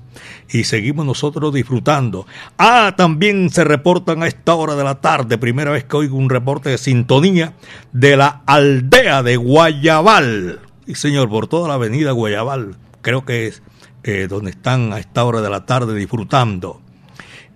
Y 0.51 0.64
seguimos 0.64 1.05
nosotros 1.07 1.53
disfrutando. 1.53 2.27
Ah, 2.59 2.95
también 2.97 3.51
se 3.51 3.64
reportan 3.64 4.23
a 4.23 4.29
esta 4.29 4.55
hora 4.55 4.77
de 4.77 4.85
la 4.85 5.01
tarde, 5.01 5.38
primera 5.38 5.73
vez 5.73 5.85
que 5.85 5.97
oigo 5.97 6.16
un 6.16 6.31
reporte 6.31 6.71
de 6.71 6.79
sintonía 6.79 7.55
de 7.92 8.16
la 8.16 8.42
aldea 8.47 9.23
de 9.23 9.37
Guayabal. 9.37 10.61
Y 10.87 10.95
señor, 10.95 11.29
por 11.29 11.49
toda 11.49 11.68
la 11.68 11.75
avenida 11.75 12.12
Guayabal, 12.12 12.77
creo 13.01 13.25
que 13.25 13.47
es 13.47 13.62
eh, 14.05 14.27
donde 14.29 14.51
están 14.51 14.93
a 14.93 14.99
esta 14.99 15.25
hora 15.25 15.41
de 15.41 15.51
la 15.51 15.65
tarde 15.65 15.95
disfrutando. 15.95 16.81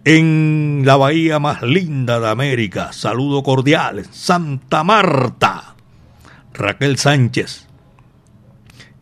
En 0.05 0.83
la 0.85 0.97
bahía 0.97 1.41
más 1.41 1.63
linda 1.63 2.21
de 2.21 2.29
América, 2.29 2.93
saludo 2.93 3.43
cordial, 3.43 4.07
Santa 4.13 4.85
Marta, 4.85 5.75
Raquel 6.55 6.99
Sánchez 6.99 7.67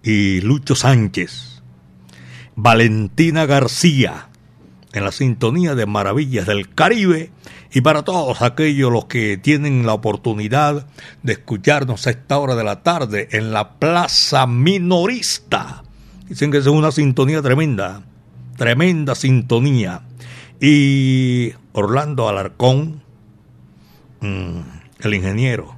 y 0.03 0.41
Lucho 0.41 0.75
Sánchez, 0.75 1.63
Valentina 2.57 3.45
García, 3.45 4.29
en 4.95 5.05
la 5.05 5.13
sintonía 5.13 5.75
de 5.75 5.85
Maravillas 5.85 6.47
del 6.47 6.75
Caribe 6.75 7.31
y 7.75 7.83
para 7.83 8.03
todos 8.03 8.41
aquellos 8.41 8.91
los 8.91 9.05
que 9.05 9.37
tienen 9.37 9.85
la 9.85 9.93
oportunidad 9.93 10.87
de 11.23 11.35
escucharnos 11.35 12.07
a 12.07 12.11
esta 12.11 12.39
hora 12.39 12.55
de 12.55 12.65
la 12.65 12.83
tarde 12.83 13.29
en 13.33 13.53
la 13.53 13.75
Plaza 13.75 14.47
Minorista 14.47 15.83
Dicen 16.29 16.51
que 16.51 16.59
es 16.59 16.67
una 16.67 16.91
sintonía 16.91 17.43
tremenda, 17.43 18.03
tremenda 18.57 19.15
sintonía. 19.15 20.03
Y 20.61 21.53
Orlando 21.73 22.29
Alarcón, 22.29 23.03
mm, 24.21 24.59
el 25.01 25.15
ingeniero, 25.15 25.77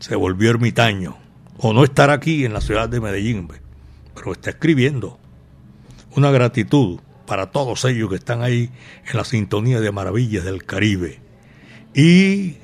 se 0.00 0.16
volvió 0.16 0.50
ermitaño. 0.50 1.16
O 1.58 1.72
no 1.72 1.84
estar 1.84 2.10
aquí 2.10 2.44
en 2.44 2.52
la 2.52 2.60
ciudad 2.60 2.88
de 2.88 3.00
Medellín, 3.00 3.48
pero 4.14 4.32
está 4.32 4.50
escribiendo. 4.50 5.18
Una 6.16 6.30
gratitud 6.30 7.00
para 7.26 7.50
todos 7.50 7.84
ellos 7.84 8.10
que 8.10 8.16
están 8.16 8.42
ahí 8.42 8.70
en 9.10 9.16
la 9.16 9.24
sintonía 9.24 9.80
de 9.80 9.92
Maravillas 9.92 10.44
del 10.44 10.64
Caribe. 10.64 11.20
Y 11.94 12.56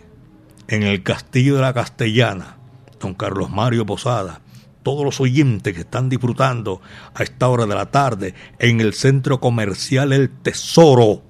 en 0.67 0.83
el 0.83 1.03
Castillo 1.03 1.57
de 1.57 1.63
la 1.63 1.73
Castellana, 1.73 2.57
don 3.01 3.15
Carlos 3.15 3.51
Mario 3.51 3.87
Posada, 3.87 4.41
todos 4.83 5.05
los 5.05 5.21
oyentes 5.21 5.75
que 5.75 5.81
están 5.81 6.09
disfrutando 6.09 6.81
a 7.15 7.23
esta 7.23 7.49
hora 7.49 7.67
de 7.67 7.75
la 7.75 7.91
tarde 7.91 8.35
en 8.59 8.81
el 8.81 8.95
centro 8.95 9.41
comercial 9.41 10.13
El 10.13 10.31
Tesoro, 10.31 11.23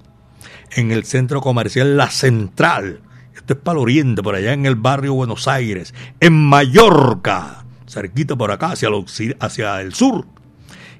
en 0.71 0.91
el 0.91 1.05
centro 1.05 1.41
comercial 1.41 1.97
La 1.97 2.09
Central. 2.09 3.01
Esto 3.35 3.53
es 3.53 3.59
para 3.59 3.77
el 3.77 3.83
oriente, 3.83 4.21
por 4.23 4.35
allá 4.35 4.53
en 4.53 4.65
el 4.65 4.75
barrio 4.75 5.13
Buenos 5.13 5.47
Aires, 5.47 5.93
en 6.19 6.33
Mallorca, 6.33 7.65
cerquita 7.87 8.35
por 8.35 8.51
acá, 8.51 8.71
hacia 8.71 8.89
el, 8.89 9.37
hacia 9.39 9.81
el 9.81 9.93
sur. 9.93 10.25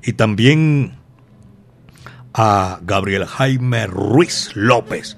Y 0.03 0.13
también 0.13 0.99
a 2.33 2.79
Gabriel 2.83 3.25
Jaime 3.25 3.87
Ruiz 3.87 4.51
López. 4.55 5.17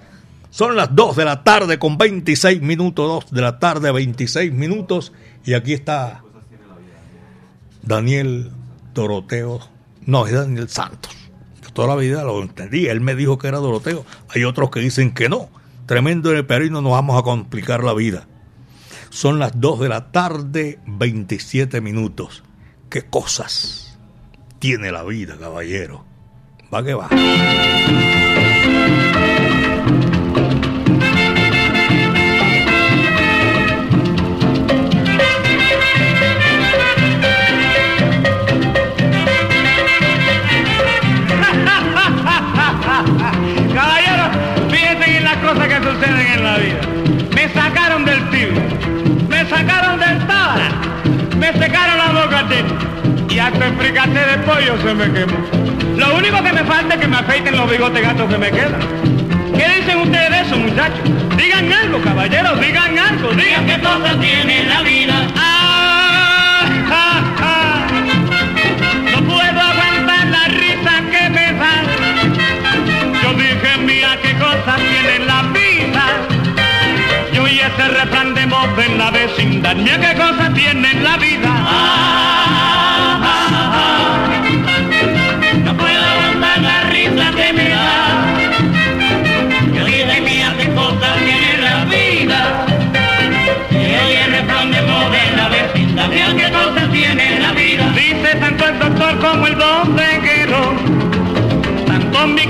Son 0.49 0.75
las 0.75 0.93
2 0.95 1.15
de 1.15 1.25
la 1.25 1.43
tarde 1.43 1.79
con 1.79 1.97
26 1.97 2.61
minutos, 2.61 3.25
2 3.25 3.31
de 3.31 3.41
la 3.41 3.59
tarde 3.59 3.91
26 3.91 4.51
minutos. 4.51 5.13
Y 5.45 5.53
aquí 5.53 5.73
está 5.73 6.23
Daniel 7.83 8.51
Doroteo, 8.93 9.59
no, 10.05 10.25
es 10.25 10.33
Daniel 10.33 10.69
Santos. 10.69 11.15
Yo 11.61 11.71
toda 11.71 11.89
la 11.89 11.95
vida 11.95 12.23
lo 12.23 12.41
entendí, 12.41 12.87
él 12.87 13.01
me 13.01 13.15
dijo 13.15 13.37
que 13.37 13.47
era 13.47 13.59
Doroteo, 13.59 14.05
hay 14.29 14.43
otros 14.43 14.71
que 14.71 14.79
dicen 14.79 15.13
que 15.13 15.29
no. 15.29 15.49
Tremendo 15.85 16.31
en 16.31 16.37
el 16.37 16.45
Perú 16.45 16.65
y 16.65 16.69
no 16.69 16.81
nos 16.81 16.91
vamos 16.93 17.19
a 17.19 17.23
complicar 17.23 17.83
la 17.83 17.93
vida. 17.93 18.27
Son 19.09 19.39
las 19.39 19.59
2 19.59 19.81
de 19.81 19.89
la 19.89 20.11
tarde, 20.11 20.79
27 20.85 21.81
minutos. 21.81 22.43
¿Qué 22.89 23.03
cosas 23.03 23.99
tiene 24.59 24.91
la 24.91 25.03
vida, 25.03 25.37
caballero? 25.37 26.05
Va 26.73 26.83
que 26.83 26.93
va. 26.93 27.09
Y 53.41 53.43
hasta 53.43 53.65
el 53.65 53.75
fricate 53.75 54.19
de 54.19 54.37
pollo 54.45 54.77
se 54.83 54.93
me 54.93 55.11
quemó. 55.11 55.37
Lo 55.97 56.15
único 56.15 56.43
que 56.43 56.53
me 56.53 56.63
falta 56.63 56.93
es 56.93 57.01
que 57.01 57.07
me 57.07 57.17
afeiten 57.17 57.57
los 57.57 57.69
bigotes 57.69 58.01
gatos 58.03 58.29
que 58.29 58.37
me 58.37 58.51
quedan. 58.51 58.81
¿Qué 59.57 59.67
dicen 59.77 59.97
ustedes 59.99 60.29
de 60.29 60.41
eso, 60.41 60.57
muchachos? 60.57 61.01
Digan 61.37 61.73
algo, 61.73 61.99
caballeros, 62.01 62.59
digan 62.59 62.99
algo, 62.99 63.31
digan 63.31 63.65
qué 63.65 63.79
cosas 63.79 64.19
tiene 64.19 64.65
la 64.65 64.81
vida. 64.83 65.27
Ah, 65.35 66.67
no 69.11 69.23
puedo 69.23 69.61
aguantar 69.71 70.27
la 70.27 70.43
risa 70.47 71.01
que 71.11 71.29
me 71.29 71.53
da. 71.53 71.73
Yo 73.23 73.33
dije, 73.33 73.77
mira 73.83 74.17
qué 74.21 74.33
cosas 74.35 74.77
tiene 74.77 75.25
la 75.25 75.41
vida 75.41 75.71
ese 77.61 77.87
refrán 77.89 78.33
de 78.33 78.47
moda 78.47 78.85
en 78.85 78.97
la 78.97 79.11
vecindad. 79.11 79.75
Mira 79.75 79.99
qué 79.99 80.15
cosa 80.15 80.51
tiene 80.53 80.91
en 80.91 81.03
la 81.03 81.17
vida. 81.17 82.70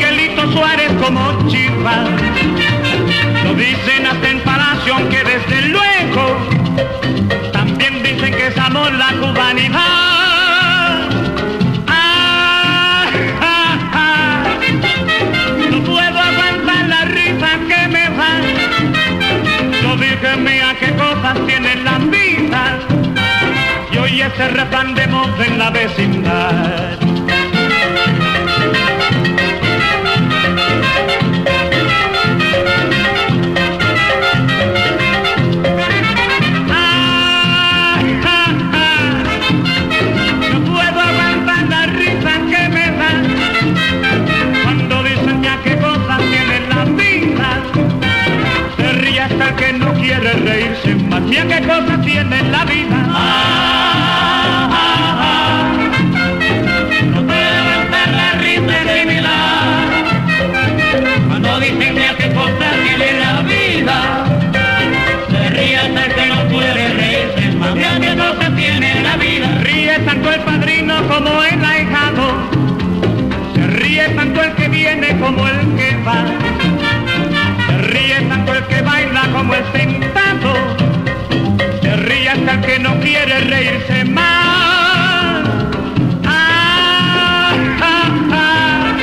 Miguelito 0.02 0.52
Suárez 0.52 0.92
como 1.00 1.48
Chivas 1.48 2.10
Lo 3.44 3.54
dicen 3.54 4.08
hasta 4.08 4.30
en 4.32 4.40
palacio, 4.40 4.96
aunque 4.96 5.24
desde 5.24 5.68
luego 5.68 6.38
también 7.54 8.02
dicen 8.02 8.34
que 8.34 8.48
es 8.48 8.58
amor 8.58 8.92
la 8.94 9.12
cubanidad. 9.20 9.80
Ah, 11.88 13.10
ah, 13.42 13.78
ah. 13.94 14.44
No 15.70 15.84
puedo 15.84 16.20
aguantar 16.20 16.90
la 16.90 17.06
risa 17.06 17.60
que 17.68 17.88
me 17.88 18.10
da. 18.18 18.42
Yo 19.84 19.98
dije, 19.98 20.38
mira 20.38 20.76
qué 20.80 20.96
cosas 20.96 21.46
tiene 21.46 21.76
la 21.76 22.00
vida. 22.00 22.80
Y 23.92 23.98
hoy 23.98 24.22
ese 24.22 24.48
refrán 24.48 24.96
de 24.96 25.08
moda 25.08 25.46
en 25.46 25.58
la 25.60 25.70
vecindad. 25.70 27.01
Mira 51.32 51.48
qué 51.48 51.66
cosas 51.66 52.02
tiene 52.02 52.44
la 52.52 52.66
vida. 52.66 53.08
Ah, 53.08 54.70
ah, 54.70 55.18
ah. 55.22 55.72
No 57.06 57.26
puedo 57.26 57.56
aguantar 57.62 58.10
la 58.12 58.34
risa 58.34 58.78
da 59.22 59.40
cuando 61.30 61.60
dicen 61.62 61.96
ya 61.96 62.18
qué 62.18 62.34
cosas 62.34 62.74
tiene 62.84 63.14
la 63.18 63.42
vida. 63.44 64.26
Se 65.30 65.50
ríe 65.52 65.78
hasta 65.78 66.04
que 66.16 66.26
no 66.26 66.50
puede 66.50 66.94
reírse. 67.00 67.44
Mira 67.76 68.00
qué 68.02 68.14
cosas 68.18 68.56
tiene 68.58 69.02
la 69.02 69.16
vida. 69.16 69.48
Ríe 69.62 70.00
tanto 70.00 70.34
el 70.34 70.42
padrino 70.42 70.96
como 71.08 71.44
el 71.44 71.64
ahijado. 71.64 72.26
Se 73.56 73.68
ríe 73.68 74.10
tanto 74.10 74.44
el 74.44 74.52
que 74.56 74.68
viene 74.68 75.18
como 75.18 75.48
el 75.48 75.76
que 75.78 75.96
va. 76.06 76.26
Se 77.68 77.78
ríe 77.88 78.20
tanto 78.28 78.54
el 78.54 78.66
que 78.66 78.82
baila 78.82 79.22
como 79.32 79.54
el 79.56 79.64
sentado. 79.72 80.91
Que 82.62 82.80
no 82.80 83.00
quiere 83.00 83.40
reírse 83.42 84.06
más. 84.06 85.44
Ah, 86.26 87.54
ah, 87.82 88.10
ah. 88.32 88.98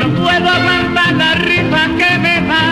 No 0.00 0.08
puedo 0.14 0.48
aguantar 0.48 1.12
la 1.14 1.34
risa 1.34 1.88
que 1.98 2.18
me 2.18 2.40
da 2.48 2.64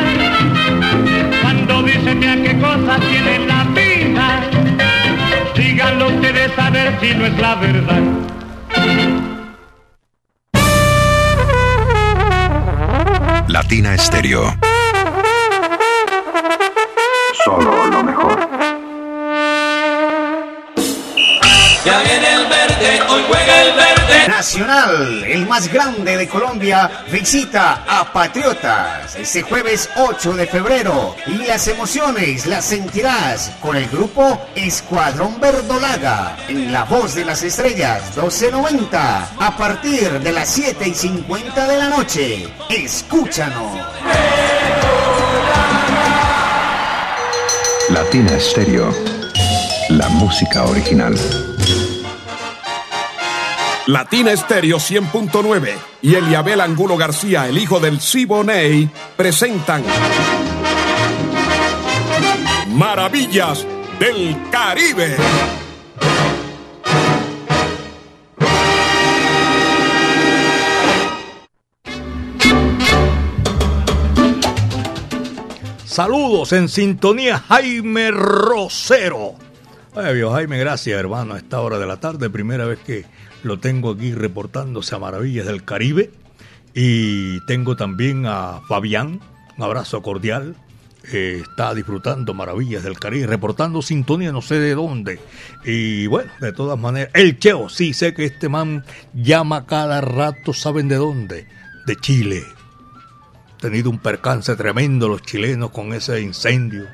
cuando 1.43 1.83
dicen 1.83 2.19
mira 2.19 2.37
qué 2.37 2.59
cosas 2.59 3.01
tiene 3.01 3.47
la 3.47 3.65
vida. 3.65 4.41
Díganlo 5.57 6.09
ustedes 6.09 6.59
a 6.59 6.71
ver 6.71 6.99
si 7.01 7.15
no 7.15 7.27
es 7.27 7.39
la 7.39 7.55
verdad. 7.57 8.03
Latina 13.49 13.95
Estéreo. 13.95 14.70
El 24.61 25.47
más 25.47 25.73
grande 25.73 26.19
de 26.19 26.29
Colombia, 26.29 26.91
visita 27.11 27.83
a 27.89 28.13
Patriotas 28.13 29.17
este 29.17 29.41
jueves 29.41 29.89
8 29.97 30.35
de 30.35 30.47
febrero 30.47 31.17
y 31.27 31.47
las 31.47 31.67
emociones 31.67 32.45
las 32.45 32.67
sentirás 32.67 33.53
con 33.63 33.75
el 33.75 33.89
grupo 33.89 34.39
Escuadrón 34.55 35.41
Verdolaga 35.41 36.37
en 36.47 36.71
La 36.71 36.85
Voz 36.85 37.15
de 37.15 37.25
las 37.25 37.43
Estrellas 37.43 38.03
1290 38.17 39.29
a 39.39 39.57
partir 39.57 40.21
de 40.21 40.33
las 40.33 40.51
7 40.51 40.89
y 40.89 40.95
50 40.95 41.67
de 41.67 41.79
la 41.79 41.89
noche. 41.89 42.47
Escúchanos. 42.69 43.79
Latina 47.89 48.33
Estéreo. 48.35 48.95
La 49.89 50.09
música 50.11 50.65
original. 50.65 51.17
Latina 53.91 54.31
Estéreo 54.31 54.77
100.9 54.77 55.75
y 56.03 56.15
Eliabel 56.15 56.61
Angulo 56.61 56.97
García, 56.97 57.49
el 57.49 57.59
hijo 57.59 57.81
del 57.81 58.01
Siboney, 58.01 58.89
presentan 59.17 59.83
Maravillas 62.69 63.67
del 63.99 64.37
Caribe. 64.53 65.17
Saludos 75.85 76.53
en 76.53 76.69
sintonía 76.69 77.41
Jaime 77.41 78.13
Rosero. 78.13 79.35
Ay, 79.97 80.15
viejo 80.15 80.31
Jaime, 80.31 80.59
gracias 80.61 80.97
hermano 80.97 81.35
a 81.35 81.39
esta 81.39 81.61
hora 81.61 81.81
de 81.81 81.87
la 81.89 81.99
tarde. 81.99 82.31
Primera 82.31 82.65
vez 82.67 82.79
que 82.79 83.05
lo 83.43 83.59
tengo 83.59 83.93
aquí 83.93 84.15
reportándose 84.15 84.95
a 84.95 84.99
Maravillas 84.99 85.47
del 85.47 85.65
Caribe. 85.65 86.11
Y 86.75 87.41
tengo 87.47 87.77
también 87.77 88.27
a 88.27 88.61
Fabián, 88.69 89.21
un 89.57 89.65
abrazo 89.65 90.03
cordial. 90.03 90.55
Eh, 91.13 91.41
está 91.43 91.75
disfrutando 91.75 92.35
Maravillas 92.35 92.85
del 92.85 92.99
Caribe, 92.99 93.27
reportando 93.27 93.83
sintonía 93.83 94.33
no 94.33 94.43
sé 94.43 94.59
de 94.61 94.75
dónde. 94.75 95.19
Y 95.65 96.07
bueno, 96.07 96.31
de 96.41 96.53
todas 96.53 96.79
maneras, 96.79 97.11
el 97.15 97.39
Cheo, 97.39 97.69
sí 97.69 97.93
sé 97.95 98.15
que 98.15 98.27
este 98.27 98.49
man 98.49 98.85
llama 99.15 99.67
cada 99.67 100.01
rato, 100.01 100.53
¿saben 100.53 100.89
de 100.89 100.97
dónde? 100.97 101.47
De 101.87 101.97
Chile. 101.97 102.45
Tenido 103.59 103.91
un 103.91 103.99
percance 103.99 104.55
tremendo 104.57 105.09
los 105.09 105.23
chilenos 105.23 105.71
con 105.71 105.93
ese 105.93 106.21
incendio 106.21 106.87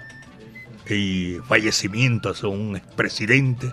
y 0.88 1.38
fallecimiento 1.46 2.32
de 2.32 2.46
un 2.46 2.76
expresidente. 2.76 3.72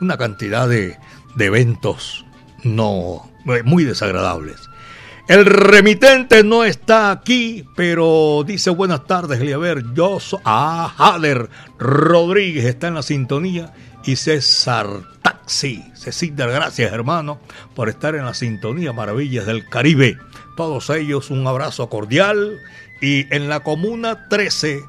Una 0.00 0.16
cantidad 0.16 0.68
de, 0.68 0.96
de 1.34 1.46
eventos 1.46 2.24
no 2.64 3.28
muy 3.64 3.84
desagradables. 3.84 4.68
El 5.28 5.44
remitente 5.44 6.42
no 6.42 6.64
está 6.64 7.10
aquí, 7.10 7.66
pero 7.76 8.44
dice 8.46 8.70
buenas 8.70 9.06
tardes, 9.06 9.38
Eliaber. 9.40 9.84
Yo 9.92 10.18
soy. 10.20 10.40
Ah, 10.42 11.18
Rodríguez 11.78 12.64
está 12.64 12.88
en 12.88 12.94
la 12.94 13.02
sintonía. 13.02 13.74
Y 14.04 14.16
César 14.16 14.86
Taxi. 15.20 15.84
Cecilda, 15.94 16.46
gracias, 16.46 16.90
hermano, 16.94 17.40
por 17.74 17.90
estar 17.90 18.14
en 18.14 18.24
la 18.24 18.32
sintonía 18.32 18.94
Maravillas 18.94 19.44
del 19.44 19.68
Caribe. 19.68 20.16
Todos 20.56 20.88
ellos 20.88 21.28
un 21.28 21.46
abrazo 21.46 21.90
cordial. 21.90 22.58
Y 23.02 23.26
en 23.34 23.50
la 23.50 23.60
Comuna 23.60 24.28
13, 24.30 24.82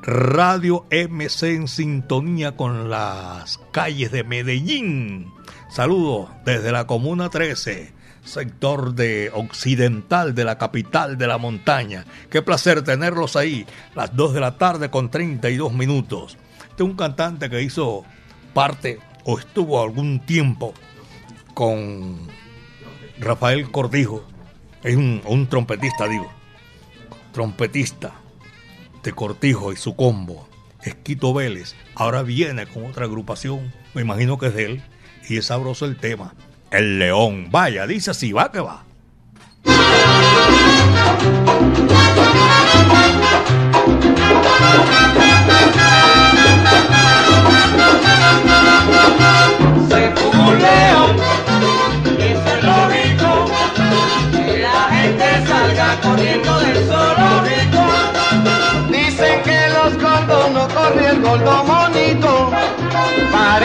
Radio 0.00 0.86
MC 0.90 1.42
en 1.42 1.68
sintonía 1.68 2.56
con 2.56 2.88
las 2.88 3.60
calles 3.70 4.10
de 4.12 4.24
Medellín. 4.24 5.33
Saludos 5.74 6.28
desde 6.44 6.70
la 6.70 6.86
Comuna 6.86 7.30
13 7.30 7.92
sector 8.22 8.94
de 8.94 9.32
occidental 9.34 10.32
de 10.32 10.44
la 10.44 10.56
capital 10.56 11.18
de 11.18 11.26
la 11.26 11.36
montaña. 11.36 12.04
Qué 12.30 12.42
placer 12.42 12.82
tenerlos 12.82 13.34
ahí, 13.34 13.66
las 13.96 14.14
2 14.14 14.34
de 14.34 14.40
la 14.40 14.56
tarde 14.56 14.88
con 14.88 15.10
32 15.10 15.72
minutos. 15.72 16.38
Este 16.70 16.84
es 16.84 16.88
un 16.88 16.94
cantante 16.94 17.50
que 17.50 17.60
hizo 17.60 18.04
parte 18.52 19.00
o 19.24 19.36
estuvo 19.36 19.82
algún 19.82 20.20
tiempo 20.20 20.74
con 21.54 22.20
Rafael 23.18 23.68
Cordijo, 23.72 24.24
es 24.84 24.94
un, 24.94 25.48
trompetista, 25.50 26.06
digo, 26.06 26.30
trompetista 27.32 28.12
de 29.02 29.12
Cortijo 29.12 29.72
y 29.72 29.76
su 29.76 29.96
combo, 29.96 30.48
Esquito 30.84 31.34
Vélez, 31.34 31.74
ahora 31.96 32.22
viene 32.22 32.64
con 32.68 32.84
otra 32.84 33.06
agrupación, 33.06 33.72
me 33.92 34.02
imagino 34.02 34.38
que 34.38 34.46
es 34.46 34.54
de 34.54 34.64
él, 34.66 34.82
y 35.28 35.38
es 35.38 35.46
sabroso 35.46 35.84
el 35.86 35.96
tema. 35.96 36.34
El 36.70 36.98
león, 36.98 37.48
vaya, 37.50 37.86
dice 37.86 38.10
así, 38.10 38.32
va 38.32 38.50
que 38.50 38.60
va. 38.60 38.84
Se 49.88 50.12
león 50.60 51.16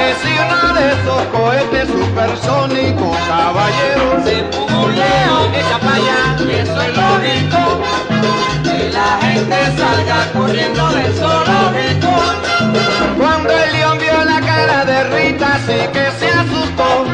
De 0.09 0.15
esos 0.15 1.21
cohetes 1.27 1.87
supersónicos, 1.87 3.15
caballero. 3.27 4.23
Se 4.23 4.41
león, 4.41 5.53
echa 5.53 5.77
para 5.77 5.95
allá, 5.95 6.35
eso 6.35 6.81
es 6.81 6.97
lógico. 6.97 7.61
Que 8.63 8.89
la 8.89 9.19
gente 9.21 9.55
salga 9.77 10.31
corriendo 10.33 10.89
del 10.89 11.13
zoológico. 11.13 12.11
Cuando 13.19 13.53
el 13.53 13.71
león 13.71 13.97
vio 13.99 14.25
la 14.25 14.41
cara 14.41 14.83
de 14.83 15.03
Rita, 15.03 15.59
sí 15.67 15.77
que 15.93 16.11
se 16.17 16.27
asustó 16.31 17.05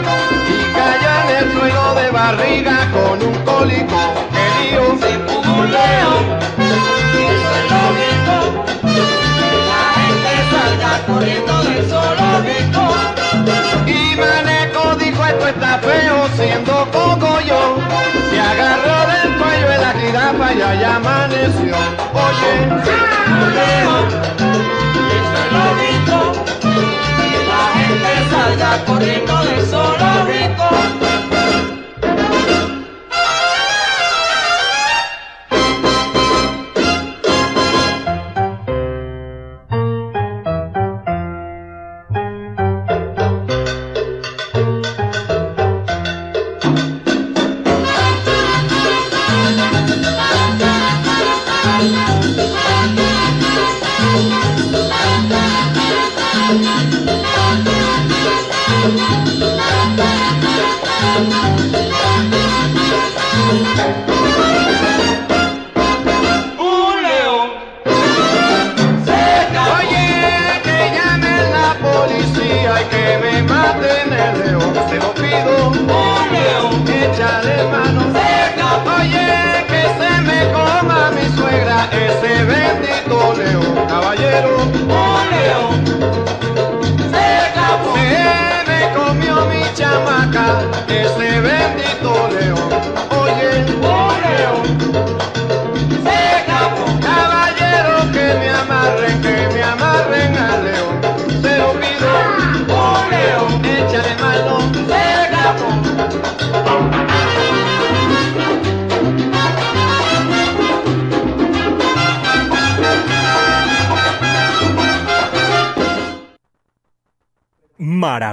y 0.47 0.73
cayó 0.73 1.11
en 1.23 1.35
el 1.35 1.51
suelo 1.51 1.95
de 1.95 2.09
barriga 2.11 2.89
con 2.91 3.21
un 3.21 3.35
cólico 3.43 3.99
querido. 4.31 4.97
Se 5.01 5.19
puso 5.19 5.53
un 5.53 5.69
león 5.69 6.23
y 7.13 7.23
eso 7.33 7.51
es 7.59 7.65
lógico. 7.75 8.35
Que 8.83 9.51
la 9.67 9.83
gente 9.99 10.31
salga 10.49 11.05
corriendo 11.05 11.63
del 11.63 11.89
zoológico. 11.89 12.84
Y 13.85 14.15
Maneco 14.15 14.95
dijo 14.95 15.25
esto 15.25 15.47
está 15.47 15.79
feo 15.79 16.27
siendo 16.35 16.85
poco 16.91 17.39
yo. 17.41 17.77
Se 18.29 18.39
agarró 18.39 18.97
del 19.11 19.37
cuello 19.37 19.67
de 19.69 19.77
la 19.77 19.93
jirafa 19.93 20.53
y 20.53 20.61
allá 20.61 20.95
amaneció. 20.95 21.75
Oye, 22.13 22.53
y 24.95 25.11
eso 25.17 25.37
es 25.41 25.49
lógico. 25.55 26.17
Que 26.61 27.39
la 27.51 27.63
gente 27.77 28.11
salga 28.31 28.71
corriendo 28.85 29.35
del 29.43 29.61
zoológico. 29.67 30.65
Un 30.71 31.34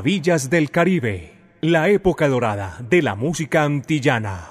Maravillas 0.02 0.50
del 0.50 0.72
Caribe, 0.72 1.32
la 1.60 1.88
época 1.88 2.26
dorada 2.26 2.76
de 2.90 3.02
la 3.02 3.14
música 3.14 3.62
antillana. 3.62 4.48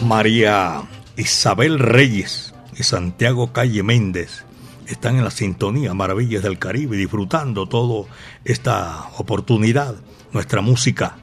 María 0.00 0.82
Isabel 1.16 1.80
Reyes 1.80 2.54
y 2.78 2.84
Santiago 2.84 3.52
Calle 3.52 3.82
Méndez 3.82 4.44
están 4.86 5.16
en 5.16 5.24
la 5.24 5.32
sintonía 5.32 5.92
Maravillas 5.92 6.44
del 6.44 6.60
Caribe 6.60 6.96
disfrutando 6.96 7.66
toda 7.66 8.08
esta 8.44 9.08
oportunidad, 9.18 9.96
nuestra 10.30 10.60
música. 10.60 11.16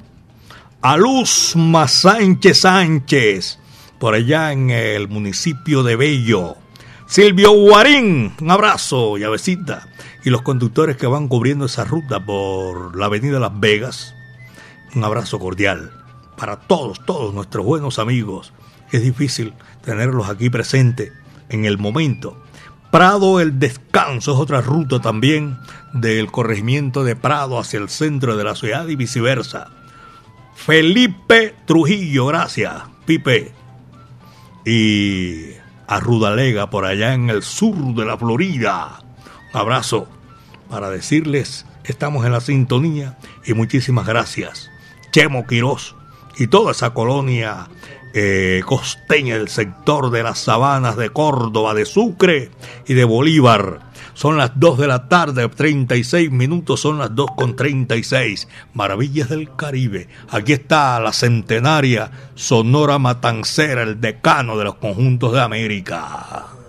A 0.82 0.97
Luzma 0.97 1.88
Sánchez 1.88 2.60
Sánchez, 2.60 3.60
por 3.97 4.13
allá 4.13 4.51
en 4.51 4.71
el 4.71 5.08
municipio 5.08 5.84
de 5.84 5.95
Bello. 5.95 6.58
Silvio 7.08 7.54
Guarín, 7.54 8.34
un 8.41 8.51
abrazo 8.51 9.17
y. 9.17 9.23
Y 10.24 10.30
los 10.30 10.44
conductores 10.44 10.98
que 10.98 11.08
van 11.08 11.28
cubriendo 11.28 11.66
esa 11.66 11.84
ruta 11.84 12.24
por 12.24 12.96
la 12.96 13.08
avenida 13.08 13.40
Las 13.40 13.60
Vegas, 13.60 14.14
un 14.96 15.04
abrazo 15.04 15.40
cordial 15.40 15.92
para 16.38 16.58
todos, 16.58 17.04
todos 17.06 17.34
nuestros 17.34 17.66
buenos 17.66 18.00
amigos. 18.00 18.54
Es 18.92 19.02
difícil 19.02 19.54
tenerlos 19.84 20.30
aquí 20.30 20.50
presentes 20.50 21.12
en 21.50 21.66
el 21.66 21.78
momento. 21.78 22.38
Prado 22.92 23.40
el 23.40 23.58
Descanso 23.60 24.34
es 24.34 24.40
otra 24.40 24.62
ruta 24.62 25.00
también 25.00 25.58
del 25.94 26.32
corregimiento 26.32 27.04
de 27.04 27.16
Prado 27.16 27.58
hacia 27.58 27.80
el 27.80 27.90
centro 27.90 28.36
de 28.38 28.44
la 28.44 28.56
ciudad 28.56 28.88
y 28.88 28.96
viceversa. 28.96 29.70
Felipe 30.56 31.56
Trujillo, 31.66 32.26
gracias, 32.28 32.74
Pipe. 33.06 33.54
Y 34.66 35.54
a 35.88 36.00
Rudalega 36.00 36.70
por 36.70 36.86
allá 36.86 37.14
en 37.14 37.30
el 37.30 37.44
sur 37.44 37.76
de 37.96 38.06
la 38.06 38.18
Florida. 38.18 39.01
Abrazo 39.54 40.08
para 40.70 40.90
decirles 40.90 41.66
estamos 41.84 42.26
en 42.26 42.32
la 42.32 42.42
sintonía 42.42 43.18
y 43.46 43.54
muchísimas 43.54 44.08
gracias. 44.08 44.70
Chemo 45.12 45.46
Quirós 45.46 45.96
y 46.38 46.48
toda 46.48 46.72
esa 46.72 46.94
colonia 46.94 47.67
eh, 48.13 48.62
costeña 48.65 49.38
del 49.38 49.50
sector 49.50 50.12
de 50.12 50.23
las 50.23 50.40
sabanas 50.40 50.98
de 50.98 51.10
Córdoba, 51.10 51.73
de 51.73 51.86
Sucre 51.86 52.52
y 52.88 52.94
de 52.94 53.04
Bolívar. 53.04 53.92
Son 54.13 54.38
las 54.38 54.60
2 54.60 54.78
de 54.80 54.88
la 54.88 55.08
tarde, 55.08 55.48
36 55.48 56.30
minutos, 56.32 56.82
son 56.82 56.98
las 56.98 57.15
2 57.15 57.32
con 57.38 57.56
36. 57.56 58.48
Maravillas 58.73 59.30
del 59.30 59.56
Caribe. 59.56 60.10
Aquí 60.30 60.54
está 60.54 61.00
la 61.00 61.13
centenaria 61.13 62.12
Sonora 62.36 63.00
Matancera, 63.00 63.84
el 63.84 64.02
decano 64.02 64.58
de 64.58 64.65
los 64.65 64.75
conjuntos 64.75 65.32
de 65.32 65.42
América. 65.42 66.61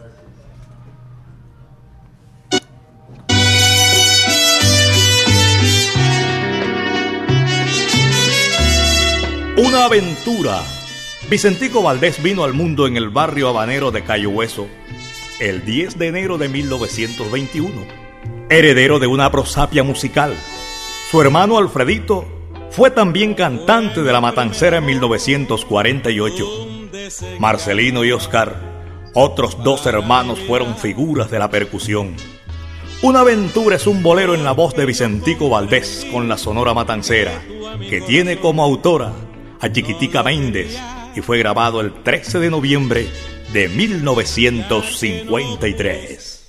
Una 9.56 9.84
aventura. 9.84 10.62
Vicentico 11.28 11.82
Valdés 11.82 12.22
vino 12.22 12.42
al 12.42 12.54
mundo 12.54 12.86
en 12.86 12.96
el 12.96 13.10
barrio 13.10 13.48
habanero 13.48 13.90
de 13.90 14.02
Cayo 14.02 14.30
Hueso 14.30 14.66
el 15.40 15.64
10 15.64 15.98
de 15.98 16.06
enero 16.06 16.38
de 16.38 16.48
1921, 16.48 17.70
heredero 18.48 18.98
de 18.98 19.08
una 19.08 19.30
prosapia 19.30 19.82
musical. 19.82 20.34
Su 21.10 21.20
hermano 21.20 21.58
Alfredito 21.58 22.24
fue 22.70 22.90
también 22.90 23.34
cantante 23.34 24.02
de 24.02 24.12
la 24.12 24.22
Matancera 24.22 24.78
en 24.78 24.86
1948. 24.86 26.46
Marcelino 27.38 28.04
y 28.04 28.12
Oscar, 28.12 28.56
otros 29.14 29.62
dos 29.62 29.84
hermanos, 29.84 30.38
fueron 30.46 30.76
figuras 30.76 31.30
de 31.30 31.38
la 31.38 31.50
percusión. 31.50 32.16
Una 33.02 33.20
aventura 33.20 33.76
es 33.76 33.86
un 33.86 34.02
bolero 34.02 34.34
en 34.34 34.44
la 34.44 34.52
voz 34.52 34.74
de 34.74 34.86
Vicentico 34.86 35.50
Valdés 35.50 36.06
con 36.10 36.26
la 36.28 36.38
Sonora 36.38 36.72
Matancera, 36.72 37.42
que 37.90 38.00
tiene 38.00 38.38
como 38.38 38.62
autora 38.62 39.12
a 39.62 39.72
Chiquitica 39.72 40.22
Méndez 40.24 40.76
y 41.14 41.20
fue 41.20 41.38
grabado 41.38 41.80
el 41.80 41.92
13 42.02 42.40
de 42.40 42.50
noviembre 42.50 43.06
de 43.52 43.68
1953. 43.68 46.40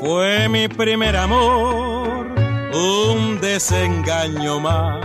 Fue 0.00 0.48
mi 0.48 0.68
primer 0.68 1.16
amor, 1.16 2.01
un 2.72 3.40
desengaño 3.40 4.60
más 4.60 5.04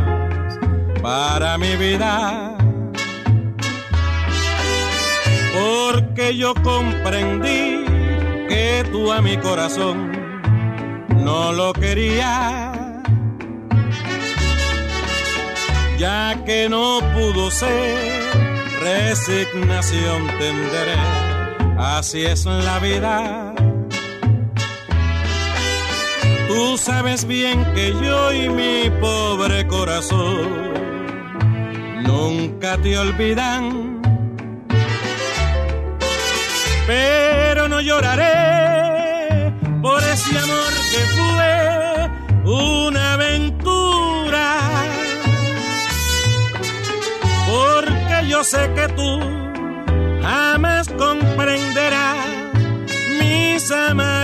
para 1.02 1.58
mi 1.58 1.76
vida. 1.76 2.58
Porque 5.54 6.36
yo 6.36 6.54
comprendí 6.56 7.86
que 8.48 8.86
tú 8.92 9.12
a 9.12 9.22
mi 9.22 9.38
corazón 9.38 10.12
no 11.24 11.52
lo 11.52 11.74
querías. 11.74 12.78
ya 15.98 16.44
que 16.46 16.70
no 16.70 17.00
pudo 17.14 17.50
ser, 17.50 18.32
resignación 18.82 20.28
tendré, 20.40 20.96
así 21.78 22.24
es 22.24 22.46
la 22.46 22.80
vida. 22.80 23.47
Tú 26.48 26.78
sabes 26.78 27.26
bien 27.26 27.64
que 27.74 27.94
yo 28.02 28.34
y 28.34 28.50
mi 28.50 28.90
pobre 29.02 29.68
corazón 29.68 30.74
nunca 32.04 32.78
te 32.78 32.98
olvidan, 32.98 34.02
pero 36.88 37.68
no 37.68 37.82
lloraré 37.82 39.54
por 39.82 40.02
ese 40.04 40.38
amor 40.38 40.74
que 40.92 41.02
fue 41.16 42.52
una 42.52 43.14
aventura 43.14 43.58
yo 48.28 48.44
sé 48.44 48.70
que 48.76 48.88
tú 48.90 49.20
jamás 50.22 50.90
comprenderás 50.90 52.18
mis 53.20 53.72
amarguras. 53.72 54.17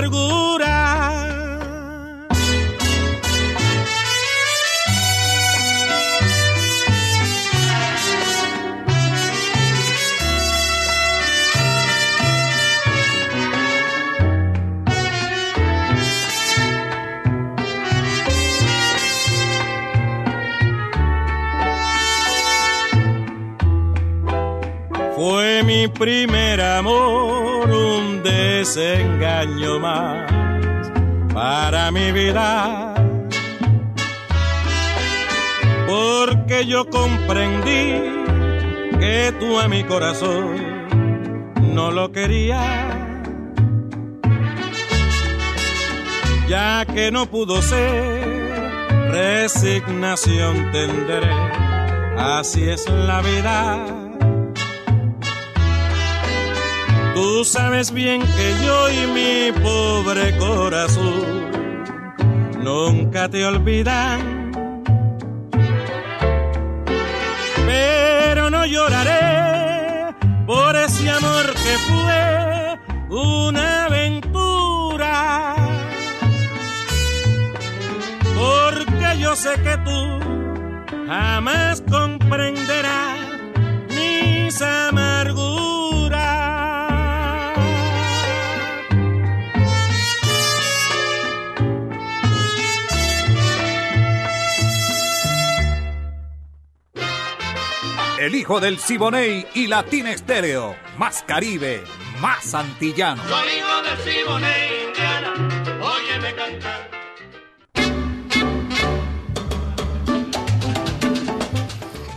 Mi 25.83 25.89
primer 25.89 26.61
amor 26.61 27.69
un 27.69 28.23
desengaño 28.23 29.79
más 29.79 30.31
para 31.33 31.91
mi 31.91 32.11
vida. 32.13 32.93
Porque 35.85 36.65
yo 36.65 36.89
comprendí 36.89 38.01
que 38.97 39.33
tú 39.39 39.59
a 39.59 39.67
mi 39.67 39.83
corazón 39.83 40.55
no 41.73 41.91
lo 41.91 42.13
querías. 42.13 42.95
Ya 46.47 46.85
que 46.85 47.11
no 47.11 47.25
pudo 47.25 47.61
ser, 47.61 49.11
resignación 49.11 50.71
tendré. 50.71 51.29
Así 52.17 52.69
es 52.69 52.87
la 52.89 53.21
vida 53.21 54.02
Tú 57.13 57.45
sabes 57.45 57.91
bien 57.91 58.21
que 58.21 58.65
yo 58.65 58.89
y 58.89 59.07
mi 59.07 59.51
pobre 59.61 60.35
corazón 60.37 61.51
nunca 62.63 63.29
te 63.29 63.45
olvidan. 63.45 64.51
Pero 67.67 68.49
no 68.49 68.65
lloraré 68.65 70.15
por 70.47 70.75
ese 70.75 71.09
amor 71.09 71.45
que 71.45 71.77
fue 71.87 72.79
una 73.09 73.85
aventura. 73.85 75.55
Porque 78.35 79.19
yo 79.19 79.35
sé 79.35 79.51
que 79.61 79.77
tú 79.85 80.19
jamás 81.07 81.83
comprenderás 81.87 83.19
mis 83.89 84.61
amarguras. 84.61 85.12
El 98.23 98.35
hijo 98.35 98.61
del 98.61 98.79
Siboney 98.79 99.45
y 99.53 99.67
Latina 99.67 100.11
Estéreo. 100.11 100.77
Más 100.97 101.23
Caribe, 101.23 101.83
más 102.21 102.53
antillano. 102.55 103.21
Soy 103.27 103.49
hijo 103.57 103.81
del 103.81 103.97
Siboney, 104.13 104.87
Indiana, 104.87 105.33
óyeme 105.81 106.33
cantar. 106.33 106.89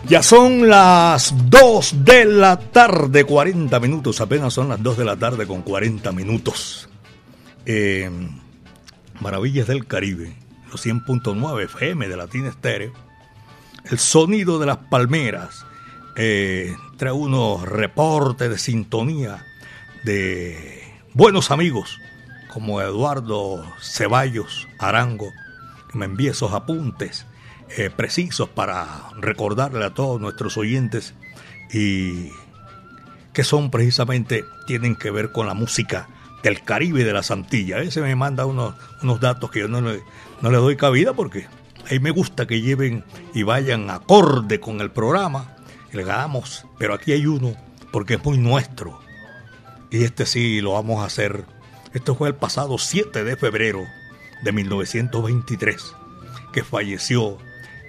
Ya 0.06 0.22
son 0.22 0.68
las 0.68 1.34
2 1.50 2.04
de 2.04 2.24
la 2.24 2.56
tarde, 2.56 3.24
40 3.24 3.80
minutos. 3.80 4.20
Apenas 4.20 4.54
son 4.54 4.68
las 4.68 4.80
2 4.80 4.98
de 4.98 5.04
la 5.04 5.16
tarde 5.16 5.44
con 5.44 5.62
40 5.62 6.12
minutos. 6.12 6.88
Eh, 7.64 8.08
Maravillas 9.18 9.66
del 9.66 9.86
Caribe, 9.88 10.36
los 10.70 10.86
100.9 10.86 11.64
FM 11.64 12.06
de 12.06 12.16
Latina 12.16 12.48
Estéreo. 12.48 12.92
El 13.90 13.98
sonido 13.98 14.60
de 14.60 14.66
las 14.66 14.76
palmeras 14.76 15.66
eh, 16.16 16.74
trae 16.96 17.12
unos 17.12 17.62
reportes 17.62 18.48
de 18.48 18.58
sintonía 18.58 19.44
de 20.02 20.82
buenos 21.12 21.50
amigos 21.50 22.00
como 22.48 22.80
Eduardo 22.80 23.62
Ceballos 23.82 24.66
Arango, 24.78 25.30
que 25.90 25.98
me 25.98 26.06
envía 26.06 26.30
esos 26.30 26.52
apuntes 26.52 27.26
eh, 27.76 27.90
precisos 27.94 28.48
para 28.48 29.10
recordarle 29.20 29.84
a 29.84 29.92
todos 29.92 30.18
nuestros 30.20 30.56
oyentes 30.56 31.14
y 31.70 32.30
que 33.34 33.44
son 33.44 33.70
precisamente, 33.70 34.44
tienen 34.66 34.96
que 34.96 35.10
ver 35.10 35.32
con 35.32 35.46
la 35.46 35.52
música 35.52 36.08
del 36.42 36.62
Caribe 36.62 37.04
de 37.04 37.12
las 37.12 37.30
Antillas. 37.30 37.82
Ese 37.82 38.00
me 38.00 38.16
manda 38.16 38.46
unos, 38.46 38.74
unos 39.02 39.20
datos 39.20 39.50
que 39.50 39.60
yo 39.60 39.68
no 39.68 39.82
le, 39.82 40.00
no 40.40 40.50
le 40.50 40.56
doy 40.56 40.76
cabida 40.76 41.12
porque 41.12 41.46
ahí 41.90 42.00
me 42.00 42.10
gusta 42.10 42.46
que 42.46 42.62
lleven 42.62 43.04
y 43.34 43.42
vayan 43.42 43.90
acorde 43.90 44.60
con 44.60 44.80
el 44.80 44.90
programa 44.90 45.55
pero 46.78 46.94
aquí 46.94 47.12
hay 47.12 47.26
uno 47.26 47.54
porque 47.92 48.14
es 48.14 48.24
muy 48.24 48.38
nuestro. 48.38 49.00
Y 49.90 50.04
este 50.04 50.26
sí 50.26 50.60
lo 50.60 50.72
vamos 50.72 51.02
a 51.02 51.06
hacer. 51.06 51.44
Esto 51.94 52.14
fue 52.14 52.28
el 52.28 52.34
pasado 52.34 52.78
7 52.78 53.24
de 53.24 53.36
febrero 53.36 53.84
de 54.42 54.52
1923 54.52 55.94
que 56.52 56.64
falleció 56.64 57.38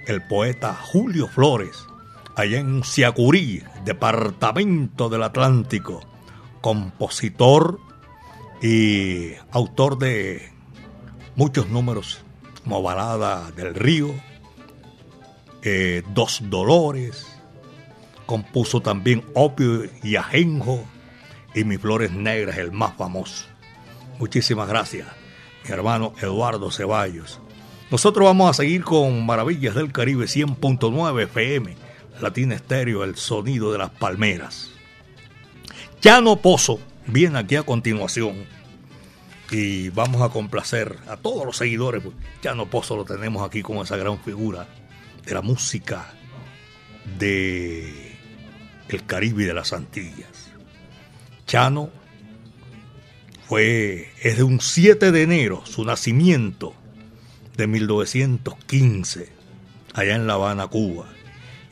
el 0.06 0.22
poeta 0.26 0.74
Julio 0.74 1.28
Flores 1.28 1.84
allá 2.36 2.60
en 2.60 2.84
Siacurí, 2.84 3.64
departamento 3.84 5.08
del 5.08 5.24
Atlántico, 5.24 6.00
compositor 6.60 7.80
y 8.62 9.32
autor 9.50 9.98
de 9.98 10.52
muchos 11.34 11.68
números 11.68 12.20
como 12.62 12.82
Balada 12.82 13.50
del 13.52 13.74
Río, 13.74 14.14
eh, 15.62 16.02
Dos 16.14 16.42
Dolores, 16.44 17.26
Compuso 18.28 18.82
también 18.82 19.24
Opio 19.32 19.84
y 20.02 20.16
Ajenjo 20.16 20.84
y 21.54 21.64
Mis 21.64 21.80
Flores 21.80 22.12
Negras, 22.12 22.58
el 22.58 22.72
más 22.72 22.94
famoso. 22.94 23.46
Muchísimas 24.18 24.68
gracias, 24.68 25.08
mi 25.64 25.70
hermano 25.70 26.12
Eduardo 26.20 26.70
Ceballos. 26.70 27.40
Nosotros 27.90 28.26
vamos 28.26 28.50
a 28.50 28.52
seguir 28.52 28.84
con 28.84 29.24
Maravillas 29.24 29.74
del 29.74 29.92
Caribe 29.92 30.26
100.9 30.26 31.22
FM, 31.22 31.74
Latina 32.20 32.54
Estéreo, 32.54 33.02
el 33.02 33.16
sonido 33.16 33.72
de 33.72 33.78
las 33.78 33.88
palmeras. 33.92 34.72
Chano 36.00 36.36
Pozo 36.36 36.80
viene 37.06 37.38
aquí 37.38 37.56
a 37.56 37.62
continuación 37.62 38.44
y 39.50 39.88
vamos 39.88 40.20
a 40.20 40.28
complacer 40.28 40.98
a 41.08 41.16
todos 41.16 41.46
los 41.46 41.56
seguidores. 41.56 42.02
Chano 42.42 42.66
Pozo 42.66 42.94
lo 42.94 43.06
tenemos 43.06 43.42
aquí 43.42 43.62
como 43.62 43.84
esa 43.84 43.96
gran 43.96 44.18
figura 44.18 44.68
de 45.24 45.32
la 45.32 45.40
música 45.40 46.12
de 47.18 48.07
el 48.88 49.04
Caribe 49.04 49.44
de 49.44 49.54
las 49.54 49.72
Antillas. 49.72 50.50
Chano 51.46 51.90
fue, 53.46 54.10
es 54.22 54.36
de 54.36 54.42
un 54.42 54.60
7 54.60 55.12
de 55.12 55.22
enero, 55.22 55.62
su 55.64 55.84
nacimiento, 55.84 56.74
de 57.56 57.66
1915, 57.66 59.32
allá 59.94 60.14
en 60.14 60.26
La 60.26 60.34
Habana, 60.34 60.68
Cuba, 60.68 61.08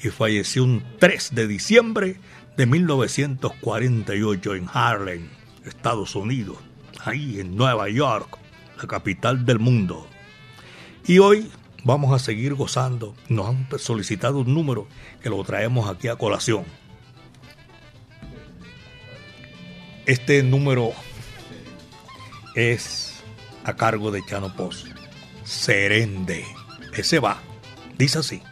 y 0.02 0.08
falleció 0.08 0.64
un 0.64 0.82
3 0.98 1.34
de 1.34 1.46
diciembre 1.46 2.16
de 2.56 2.66
1948 2.66 4.54
en 4.54 4.66
Harlem, 4.72 5.28
Estados 5.64 6.14
Unidos, 6.14 6.56
ahí 7.04 7.40
en 7.40 7.56
Nueva 7.56 7.88
York, 7.88 8.38
la 8.78 8.88
capital 8.88 9.44
del 9.44 9.58
mundo. 9.58 10.08
Y 11.06 11.18
hoy 11.18 11.50
vamos 11.84 12.12
a 12.14 12.18
seguir 12.18 12.54
gozando. 12.54 13.14
Nos 13.28 13.48
han 13.48 13.68
solicitado 13.78 14.38
un 14.38 14.52
número 14.52 14.88
que 15.22 15.30
lo 15.30 15.42
traemos 15.44 15.88
aquí 15.88 16.08
a 16.08 16.16
colación. 16.16 16.64
Este 20.06 20.42
número 20.44 20.92
es 22.54 23.14
a 23.64 23.74
cargo 23.74 24.12
de 24.12 24.24
Chano 24.24 24.54
Poz. 24.54 24.84
Serende. 25.44 26.44
Ese 26.96 27.18
va. 27.18 27.40
Dice 27.98 28.20
así. 28.20 28.42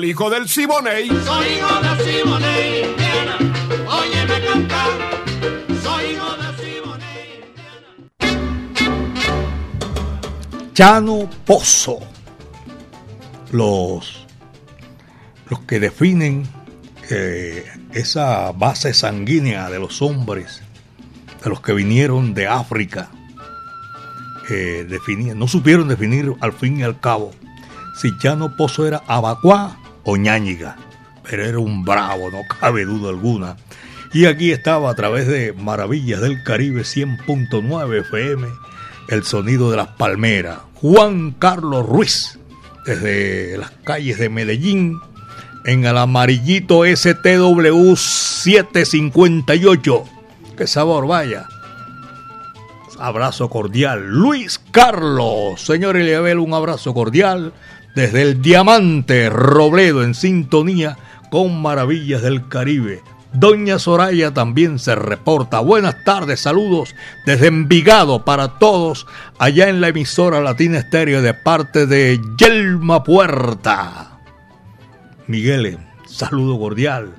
Al 0.00 0.06
hijo 0.06 0.30
del 0.30 0.48
Siboney. 0.48 1.08
Soy 1.08 1.46
hijo 1.46 1.80
de 1.82 1.90
Simonei, 2.04 2.94
Diana, 2.96 3.36
óyeme 3.86 4.46
cantar. 4.46 4.92
Soy 5.82 6.04
hijo 6.12 6.30
de 6.40 6.48
Simonei. 6.64 7.44
Chano 10.72 11.28
Pozo. 11.44 11.98
Los, 13.52 14.26
los 15.50 15.60
que 15.60 15.78
definen 15.78 16.48
eh, 17.10 17.70
esa 17.92 18.52
base 18.52 18.94
sanguínea 18.94 19.68
de 19.68 19.80
los 19.80 20.00
hombres, 20.00 20.62
de 21.44 21.50
los 21.50 21.60
que 21.60 21.74
vinieron 21.74 22.32
de 22.32 22.46
África, 22.46 23.10
eh, 24.48 24.86
definían, 24.88 25.38
no 25.38 25.46
supieron 25.46 25.88
definir 25.88 26.32
al 26.40 26.54
fin 26.54 26.78
y 26.78 26.84
al 26.84 26.98
cabo 27.00 27.32
si 28.00 28.16
Chano 28.16 28.56
Pozo 28.56 28.86
era 28.86 29.02
abacuá 29.06 29.76
o 30.10 30.16
ñáñiga, 30.16 30.76
pero 31.22 31.44
era 31.44 31.60
un 31.60 31.84
bravo, 31.84 32.30
no 32.30 32.42
cabe 32.60 32.84
duda 32.84 33.10
alguna. 33.10 33.56
Y 34.12 34.26
aquí 34.26 34.50
estaba 34.50 34.90
a 34.90 34.94
través 34.94 35.28
de 35.28 35.52
Maravillas 35.52 36.20
del 36.20 36.42
Caribe 36.42 36.82
100.9 36.82 38.00
FM, 38.00 38.48
el 39.08 39.22
sonido 39.22 39.70
de 39.70 39.76
las 39.76 39.86
palmeras. 39.88 40.58
Juan 40.74 41.30
Carlos 41.38 41.86
Ruiz, 41.86 42.40
desde 42.84 43.56
las 43.56 43.70
calles 43.84 44.18
de 44.18 44.28
Medellín, 44.30 44.98
en 45.64 45.84
el 45.84 45.96
amarillito 45.96 46.84
STW 46.84 47.94
758. 47.94 50.04
¡Qué 50.56 50.66
sabor, 50.66 51.06
vaya! 51.06 51.46
Abrazo 52.98 53.48
cordial. 53.48 54.08
Luis 54.08 54.60
Carlos, 54.72 55.60
señor 55.60 55.96
Eliabel, 55.96 56.38
un 56.38 56.52
abrazo 56.52 56.92
cordial 56.92 57.52
desde 57.94 58.22
el 58.22 58.42
Diamante 58.42 59.30
Robledo 59.30 60.02
en 60.02 60.14
sintonía 60.14 60.96
con 61.30 61.60
Maravillas 61.60 62.22
del 62.22 62.48
Caribe. 62.48 63.02
Doña 63.32 63.78
Soraya 63.78 64.34
también 64.34 64.78
se 64.78 64.96
reporta. 64.96 65.60
Buenas 65.60 66.02
tardes, 66.04 66.40
saludos 66.40 66.94
desde 67.26 67.46
Envigado 67.46 68.24
para 68.24 68.58
todos 68.58 69.06
allá 69.38 69.68
en 69.68 69.80
la 69.80 69.88
emisora 69.88 70.40
Latina 70.40 70.78
Estéreo 70.78 71.22
de 71.22 71.34
parte 71.34 71.86
de 71.86 72.20
Yelma 72.36 73.04
Puerta. 73.04 74.18
Miguel, 75.28 75.78
saludo 76.06 76.58
cordial. 76.58 77.14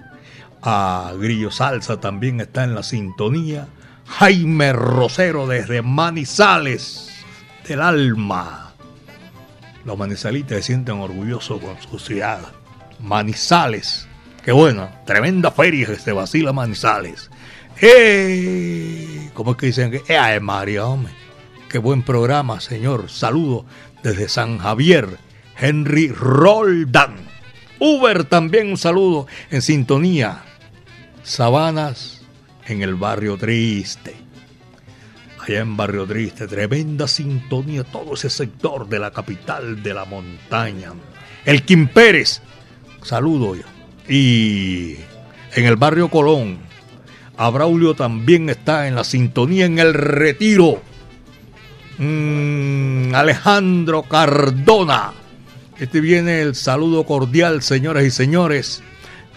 A 0.61 1.13
Grillo 1.17 1.49
Salsa 1.49 1.99
también 1.99 2.41
está 2.41 2.65
en 2.65 2.75
la 2.75 2.83
sintonía. 2.83 3.67
Jaime 4.05 4.73
Rosero 4.73 5.47
desde 5.47 5.81
Manizales 5.81 7.09
del 7.67 7.81
Alma. 7.81 8.70
Los 9.85 9.97
manizalitas 9.97 10.57
se 10.57 10.63
sienten 10.63 10.95
orgullosos 10.99 11.61
con 11.61 11.81
su 11.81 11.99
ciudad. 11.99 12.41
Manizales. 12.99 14.07
Qué 14.43 14.51
bueno. 14.51 14.89
Tremenda 15.05 15.51
feria 15.51 15.87
que 15.87 15.95
se 15.95 16.11
vacila 16.11 16.53
Manizales. 16.53 17.29
¡Eh! 17.81 19.31
¿Cómo 19.33 19.51
es 19.51 19.57
que 19.57 19.65
dicen? 19.67 20.01
¡Eh, 20.07 20.39
María, 20.39 20.85
hombre! 20.85 21.13
Qué 21.69 21.77
buen 21.77 22.03
programa, 22.03 22.59
señor. 22.59 23.09
Saludo 23.09 23.65
desde 24.03 24.29
San 24.29 24.57
Javier. 24.57 25.17
Henry 25.57 26.09
Roldán. 26.09 27.15
Uber 27.79 28.25
también 28.25 28.69
un 28.69 28.77
saludo 28.77 29.27
en 29.49 29.61
sintonía. 29.61 30.43
Sabanas 31.23 32.21
en 32.67 32.81
el 32.81 32.95
barrio 32.95 33.37
triste. 33.37 34.15
Allá 35.41 35.61
en 35.61 35.75
Barrio 35.75 36.05
Triste, 36.05 36.47
tremenda 36.47 37.07
sintonía, 37.07 37.83
todo 37.83 38.13
ese 38.13 38.29
sector 38.29 38.87
de 38.87 38.99
la 38.99 39.09
capital 39.09 39.81
de 39.81 39.93
la 39.93 40.05
montaña. 40.05 40.93
El 41.45 41.63
Kim 41.63 41.87
Pérez, 41.87 42.41
saludo. 43.01 43.55
Y 44.07 44.97
en 45.55 45.65
el 45.65 45.77
barrio 45.77 46.09
Colón, 46.09 46.59
Abraulio 47.37 47.95
también 47.95 48.49
está 48.49 48.87
en 48.87 48.93
la 48.93 49.03
sintonía 49.03 49.65
en 49.65 49.79
el 49.79 49.95
retiro. 49.95 50.79
Mm, 51.97 53.15
Alejandro 53.15 54.03
Cardona. 54.03 55.13
Este 55.79 56.01
viene 56.01 56.41
el 56.41 56.53
saludo 56.53 57.03
cordial, 57.03 57.63
señoras 57.63 58.03
y 58.03 58.11
señores. 58.11 58.83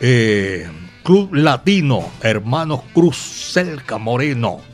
Eh, 0.01 0.69
Club 1.03 1.35
Latino, 1.35 2.11
Hermanos 2.21 2.81
Cruz 2.93 3.17
Celca 3.17 3.97
Moreno. 3.97 4.74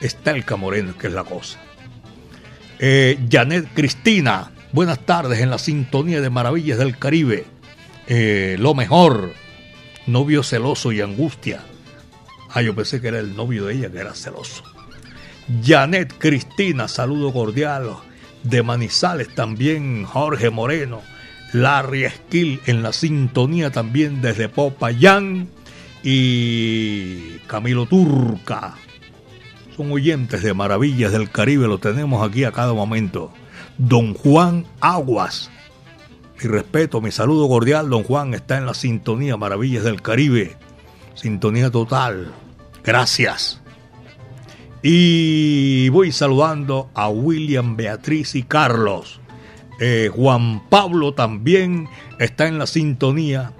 Estelca 0.00 0.56
Moreno, 0.56 0.96
que 0.96 1.08
es 1.08 1.12
la 1.12 1.24
cosa. 1.24 1.58
Eh, 2.78 3.18
Janet 3.30 3.68
Cristina, 3.74 4.52
buenas 4.72 5.00
tardes 5.00 5.40
en 5.40 5.50
la 5.50 5.58
sintonía 5.58 6.20
de 6.20 6.30
Maravillas 6.30 6.78
del 6.78 6.96
Caribe. 6.98 7.44
Eh, 8.06 8.56
lo 8.58 8.74
mejor, 8.74 9.32
novio 10.06 10.42
celoso 10.42 10.92
y 10.92 11.00
angustia. 11.00 11.60
Ah, 12.50 12.62
yo 12.62 12.74
pensé 12.74 13.00
que 13.00 13.08
era 13.08 13.18
el 13.18 13.36
novio 13.36 13.66
de 13.66 13.74
ella 13.74 13.90
que 13.90 13.98
era 13.98 14.14
celoso. 14.14 14.62
Janet 15.62 16.14
Cristina, 16.18 16.88
saludo 16.88 17.32
cordial. 17.32 17.96
De 18.42 18.62
Manizales 18.62 19.34
también, 19.34 20.04
Jorge 20.04 20.50
Moreno. 20.50 21.02
Larry 21.52 22.04
Esquil 22.04 22.60
en 22.66 22.82
la 22.82 22.92
sintonía 22.92 23.70
también 23.70 24.22
desde 24.22 24.48
Popayán. 24.48 25.48
Y 26.02 27.38
Camilo 27.48 27.86
Turca. 27.86 28.76
Son 29.78 29.92
oyentes 29.92 30.42
de 30.42 30.54
Maravillas 30.54 31.12
del 31.12 31.30
Caribe, 31.30 31.68
lo 31.68 31.78
tenemos 31.78 32.28
aquí 32.28 32.42
a 32.42 32.50
cada 32.50 32.74
momento. 32.74 33.32
Don 33.78 34.12
Juan 34.12 34.66
Aguas. 34.80 35.52
Mi 36.42 36.48
respeto, 36.48 37.00
mi 37.00 37.12
saludo 37.12 37.46
cordial, 37.46 37.88
don 37.88 38.02
Juan 38.02 38.34
está 38.34 38.58
en 38.58 38.66
la 38.66 38.74
sintonía 38.74 39.36
Maravillas 39.36 39.84
del 39.84 40.02
Caribe. 40.02 40.56
Sintonía 41.14 41.70
total. 41.70 42.32
Gracias. 42.82 43.62
Y 44.82 45.88
voy 45.90 46.10
saludando 46.10 46.90
a 46.92 47.08
William, 47.08 47.76
Beatriz 47.76 48.34
y 48.34 48.42
Carlos. 48.42 49.20
Eh, 49.78 50.10
Juan 50.12 50.68
Pablo 50.68 51.14
también 51.14 51.88
está 52.18 52.48
en 52.48 52.58
la 52.58 52.66
sintonía. 52.66 53.52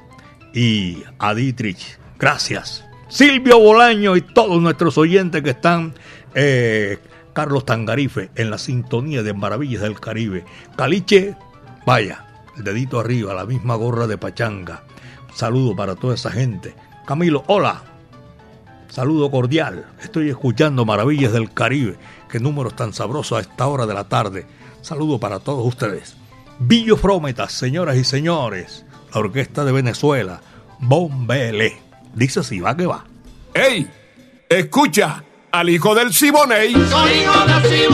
Y 0.53 1.05
a 1.21 1.33
Dietrich. 1.37 2.01
Gracias. 2.19 2.88
Silvio 3.09 3.59
Bolaño 3.59 4.17
y 4.17 4.21
todos 4.21 4.61
nuestros 4.61 4.99
oyentes 4.99 5.43
que 5.43 5.51
están. 5.51 5.95
eh, 6.35 6.99
Carlos 7.33 7.65
Tangarife 7.65 8.31
en 8.35 8.51
la 8.51 8.59
sintonía 8.59 9.23
de 9.23 9.33
Maravillas 9.33 9.83
del 9.83 10.01
Caribe. 10.01 10.45
Caliche, 10.77 11.37
vaya, 11.87 12.27
el 12.57 12.65
dedito 12.65 12.99
arriba, 12.99 13.33
la 13.33 13.47
misma 13.47 13.77
gorra 13.77 14.09
de 14.09 14.19
pachanga. 14.19 14.83
Saludo 15.35 15.77
para 15.77 15.95
toda 15.95 16.17
esa 16.17 16.33
gente. 16.33 16.75
Camilo, 17.07 17.45
hola. 17.47 17.83
Saludo 18.89 19.31
cordial. 19.31 19.87
Estoy 20.03 20.31
escuchando 20.31 20.85
Maravillas 20.85 21.33
del 21.33 21.53
Caribe. 21.55 21.97
Qué 22.29 22.41
números 22.41 22.75
tan 22.75 22.93
sabrosos 22.93 23.39
a 23.39 23.41
esta 23.43 23.69
hora 23.69 23.87
de 23.87 23.95
la 23.95 24.09
tarde. 24.09 24.45
Saludo 24.83 25.21
para 25.21 25.39
todos 25.39 25.65
ustedes. 25.65 26.17
Billo 26.59 26.97
Frómetas, 26.97 27.53
señoras 27.53 27.97
y 27.97 28.03
señores. 28.03 28.85
La 29.15 29.21
Orquesta 29.21 29.65
de 29.65 29.71
Venezuela. 29.71 30.41
Bombele. 30.81 31.88
Dice 32.15 32.41
así, 32.41 32.61
va 32.61 32.77
que 32.77 32.87
va. 32.87 33.05
¡Ey! 33.55 33.89
Escucha 34.49 35.23
al 35.51 35.69
hijo 35.69 35.95
del 35.95 36.13
Siboney. 36.13 36.73
Soy 36.73 37.13
hijo 37.13 37.47
de 37.47 37.69
Simonei, 37.69 37.88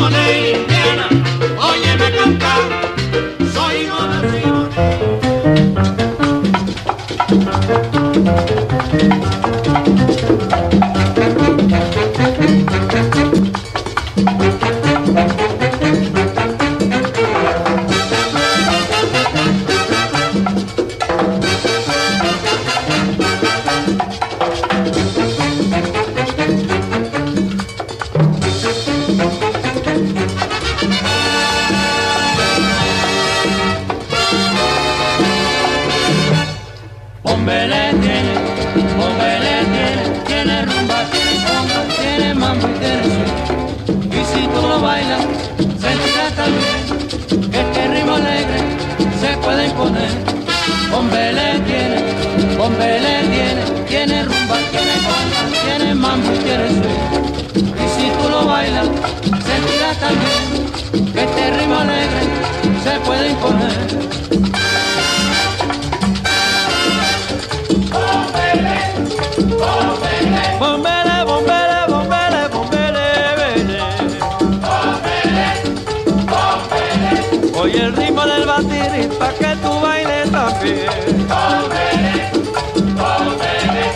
y 77.74 77.78
el 77.78 77.96
ritmo 77.96 78.24
del 78.24 78.46
batir 78.46 79.08
pa' 79.18 79.32
que 79.32 79.56
tú 79.62 79.80
bailes 79.80 80.30
también. 80.30 80.86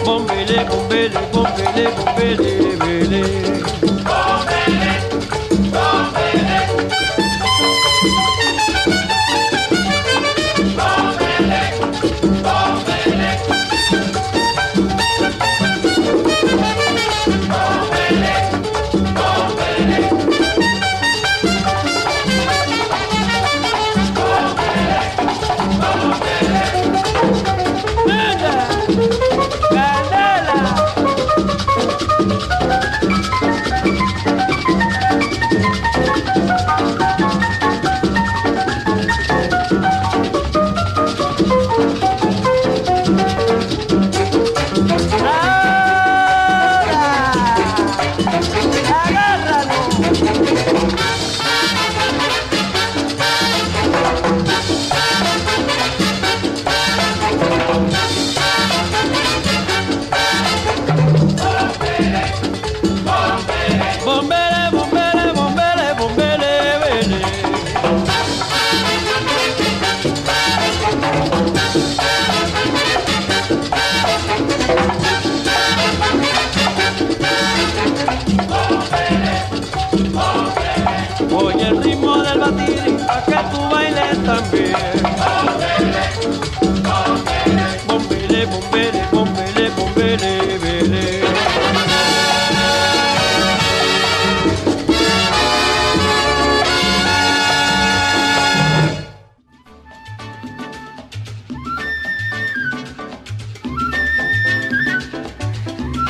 Bombele, 0.04 0.64
bombele, 0.64 0.64
bombele, 0.64 1.20
bombele, 1.32 1.88
bombele. 1.96 2.77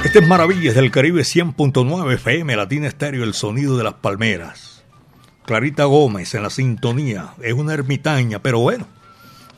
Este 0.09 0.21
es 0.21 0.27
Maravillas 0.27 0.75
del 0.75 0.91
Caribe 0.91 1.21
100.9 1.21 2.15
FM, 2.15 2.57
Latina 2.57 2.89
Estéreo, 2.89 3.25
el 3.25 3.35
sonido 3.35 3.77
de 3.77 3.85
las 3.85 3.93
palmeras. 3.93 4.83
Clarita 5.45 5.85
Gómez 5.85 6.33
en 6.33 6.45
la 6.45 6.49
sintonía, 6.49 7.35
es 7.43 7.53
una 7.53 7.75
ermitaña, 7.75 8.39
pero 8.39 8.59
bueno, 8.59 8.87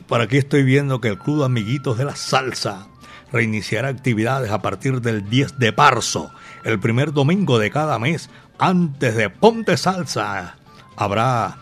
por 0.07 0.19
aquí 0.19 0.35
estoy 0.35 0.63
viendo 0.63 0.99
que 0.99 1.07
el 1.07 1.17
Club 1.17 1.43
Amiguitos 1.43 1.97
de 1.97 2.03
la 2.03 2.17
Salsa 2.17 2.87
reiniciará 3.31 3.87
actividades 3.87 4.51
a 4.51 4.61
partir 4.61 4.99
del 4.99 5.29
10 5.29 5.57
de 5.57 5.71
marzo, 5.71 6.31
el 6.65 6.81
primer 6.81 7.13
domingo 7.13 7.57
de 7.57 7.71
cada 7.71 7.97
mes, 7.97 8.29
antes 8.59 9.15
de 9.15 9.29
Ponte 9.29 9.77
Salsa. 9.77 10.57
Habrá 10.97 11.59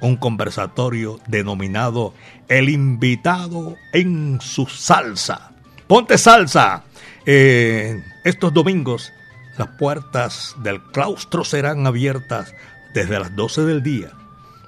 un 0.00 0.16
conversatorio 0.16 1.20
denominado 1.28 2.12
El 2.48 2.70
invitado 2.70 3.76
en 3.92 4.40
su 4.40 4.66
salsa. 4.66 5.52
Ponte 5.86 6.18
salsa. 6.18 6.82
Eh, 7.26 8.02
estos 8.24 8.52
domingos 8.52 9.12
las 9.56 9.68
puertas 9.68 10.56
del 10.62 10.82
claustro 10.82 11.44
serán 11.44 11.86
abiertas 11.86 12.54
desde 12.94 13.18
las 13.18 13.36
12 13.36 13.62
del 13.62 13.82
día 13.82 14.10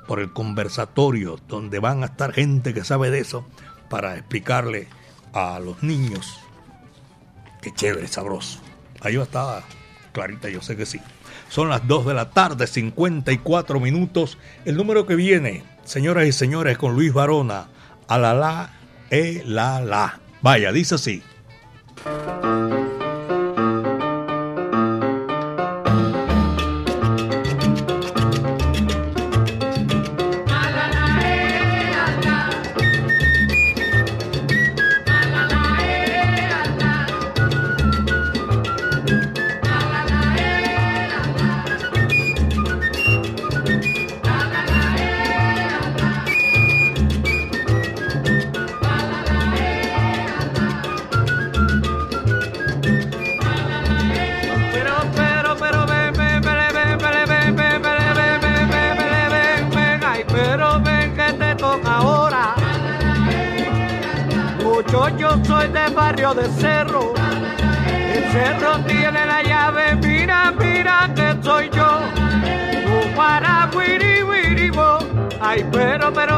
por 0.06 0.20
el 0.20 0.32
conversatorio 0.32 1.38
donde 1.48 1.78
van 1.78 2.02
a 2.02 2.06
estar 2.06 2.32
gente 2.32 2.74
que 2.74 2.84
sabe 2.84 3.10
de 3.10 3.20
eso 3.20 3.46
para 3.88 4.16
explicarle 4.16 4.88
a 5.32 5.58
los 5.58 5.82
niños. 5.82 6.38
Qué 7.62 7.72
chévere, 7.72 8.06
sabroso. 8.06 8.60
Ahí 9.00 9.16
va 9.16 9.22
a 9.22 9.26
estar 9.26 9.64
Clarita, 10.12 10.48
yo 10.48 10.62
sé 10.62 10.76
que 10.76 10.86
sí. 10.86 11.00
Son 11.48 11.68
las 11.68 11.86
2 11.88 12.06
de 12.06 12.14
la 12.14 12.30
tarde, 12.30 12.66
54 12.66 13.80
minutos. 13.80 14.38
El 14.64 14.76
número 14.76 15.06
que 15.06 15.16
viene, 15.16 15.64
señoras 15.84 16.26
y 16.26 16.32
señores, 16.32 16.78
con 16.78 16.94
Luis 16.94 17.12
Barona, 17.12 17.66
a 18.06 18.18
la 18.18 18.32
la, 18.32 18.70
e 19.10 19.42
la 19.44 19.80
la. 19.80 20.20
Vaya, 20.40 20.70
dice 20.70 20.94
así. 20.94 21.22
Thank 21.96 22.44
you. 22.44 22.53
Cerro 68.34 68.80
tiene 68.80 69.26
la 69.26 69.42
llave, 69.42 69.94
mira, 69.94 70.52
mira 70.58 71.08
que 71.14 71.36
soy 71.40 71.70
yo. 71.70 71.90
Tu 72.84 73.14
para 73.14 73.70
wiri, 73.76 74.24
wiri, 74.24 74.70
wo. 74.70 74.98
Ay, 75.40 75.64
pero, 75.70 76.12
pero, 76.12 76.33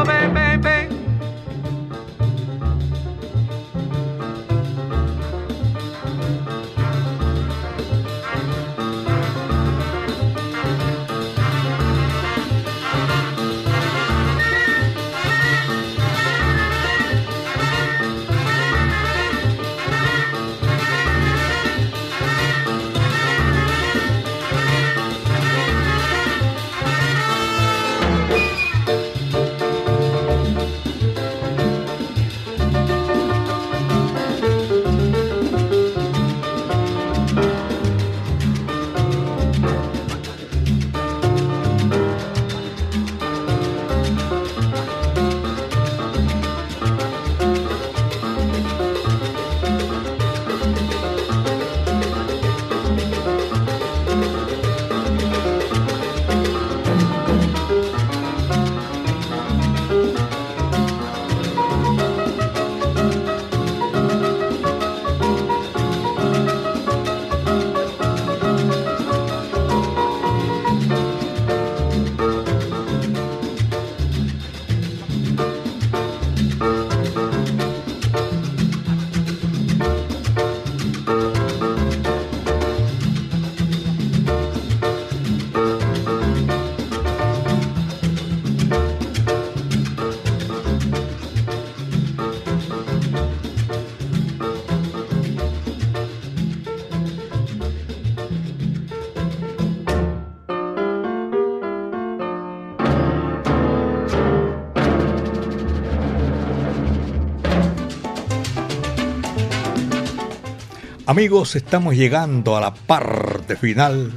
Amigos, 111.09 111.55
estamos 111.55 111.95
llegando 111.95 112.57
a 112.57 112.61
la 112.61 112.75
parte 112.75 113.55
final 113.55 114.13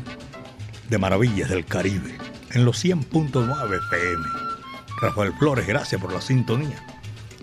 de 0.89 0.97
Maravillas 0.97 1.47
del 1.47 1.63
Caribe 1.63 2.17
en 2.51 2.65
los 2.65 2.83
100.9 2.83 3.45
FM. 3.45 4.25
Rafael 4.99 5.31
Flores, 5.37 5.67
gracias 5.67 6.01
por 6.01 6.11
la 6.11 6.19
sintonía. 6.19 6.83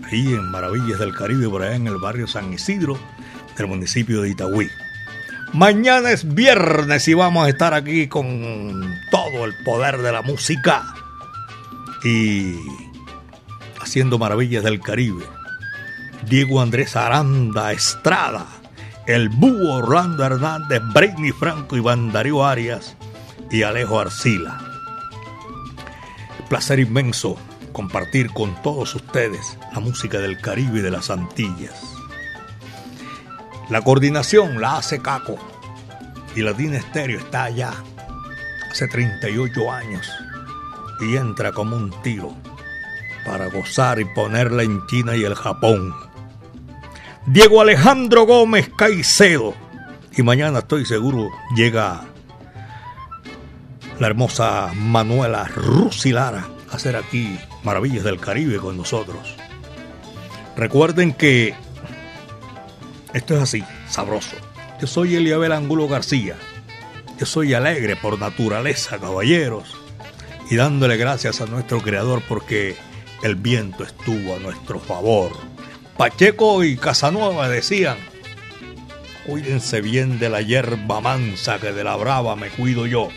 Ahí 0.03 0.33
en 0.33 0.51
Maravillas 0.51 0.99
del 0.99 1.15
Caribe, 1.15 1.47
por 1.47 1.63
allá 1.63 1.75
en 1.75 1.87
el 1.87 1.95
barrio 1.95 2.27
San 2.27 2.51
Isidro 2.51 2.99
del 3.57 3.67
municipio 3.67 4.21
de 4.21 4.31
Itagüí. 4.31 4.67
Mañana 5.53 6.11
es 6.11 6.35
viernes 6.35 7.07
y 7.07 7.13
vamos 7.13 7.45
a 7.45 7.49
estar 7.49 7.73
aquí 7.73 8.09
con 8.09 8.81
todo 9.11 9.45
el 9.45 9.53
poder 9.63 9.99
de 9.99 10.11
la 10.11 10.23
música 10.23 10.83
y 12.03 12.53
haciendo 13.79 14.19
Maravillas 14.19 14.65
del 14.65 14.81
Caribe. 14.81 15.23
Diego 16.27 16.59
Andrés 16.59 16.97
Aranda 16.97 17.71
Estrada, 17.71 18.45
el 19.07 19.29
Búho 19.29 19.75
Orlando 19.75 20.25
Hernández, 20.25 20.81
Britney 20.93 21.31
Franco, 21.31 21.77
Iván 21.77 22.11
Darío 22.11 22.45
Arias 22.45 22.95
y 23.49 23.63
Alejo 23.63 23.99
Arcila. 23.99 24.59
Placer 26.49 26.79
inmenso 26.79 27.37
compartir 27.71 28.31
con 28.33 28.61
todos 28.61 28.95
ustedes 28.95 29.57
la 29.73 29.79
música 29.79 30.19
del 30.19 30.41
Caribe 30.41 30.79
y 30.79 30.81
de 30.81 30.91
las 30.91 31.09
Antillas. 31.09 31.81
La 33.69 33.81
coordinación 33.81 34.59
la 34.59 34.77
hace 34.77 35.01
Caco 35.01 35.37
y 36.35 36.41
Latina 36.41 36.77
Estéreo 36.77 37.19
está 37.19 37.45
allá 37.45 37.71
hace 38.69 38.89
38 38.89 39.71
años 39.71 40.05
y 40.99 41.15
entra 41.15 41.53
como 41.53 41.77
un 41.77 41.91
tiro 42.01 42.35
para 43.25 43.47
gozar 43.47 44.01
y 44.01 44.05
ponerla 44.05 44.63
en 44.63 44.85
China 44.87 45.15
y 45.15 45.23
el 45.23 45.35
Japón. 45.35 46.06
Diego 47.27 47.59
Alejandro 47.59 48.25
Gómez 48.25 48.69
Caicedo. 48.77 49.53
Y 50.15 50.23
mañana 50.23 50.59
estoy 50.59 50.85
seguro 50.85 51.29
llega 51.57 52.05
la 53.99 54.07
hermosa 54.07 54.71
Manuela 54.73 55.43
Rusilara 55.43 56.47
a 56.71 56.75
hacer 56.77 56.95
aquí 56.95 57.37
Maravillas 57.63 58.05
del 58.05 58.21
Caribe 58.21 58.59
con 58.59 58.77
nosotros. 58.77 59.35
Recuerden 60.55 61.11
que 61.11 61.53
esto 63.13 63.35
es 63.35 63.41
así, 63.41 63.63
sabroso. 63.89 64.37
Yo 64.79 64.87
soy 64.87 65.17
Eliabel 65.17 65.51
Angulo 65.51 65.89
García. 65.89 66.37
Yo 67.19 67.25
soy 67.25 67.53
alegre 67.53 67.97
por 67.97 68.17
naturaleza, 68.17 68.99
caballeros. 68.99 69.75
Y 70.49 70.55
dándole 70.55 70.95
gracias 70.95 71.41
a 71.41 71.45
nuestro 71.45 71.81
Creador 71.81 72.23
porque 72.25 72.77
el 73.21 73.35
viento 73.35 73.83
estuvo 73.83 74.33
a 74.33 74.39
nuestro 74.39 74.79
favor. 74.79 75.56
Pacheco 75.97 76.63
y 76.63 76.77
Casanueva 76.77 77.49
decían, 77.49 77.97
cuídense 79.25 79.81
bien 79.81 80.19
de 80.19 80.29
la 80.29 80.43
hierba 80.43 81.01
mansa 81.01 81.57
que 81.59 81.71
de 81.71 81.83
la 81.83 81.95
brava 81.95 82.35
me 82.35 82.49
cuido 82.49 82.85
yo. 82.85 83.09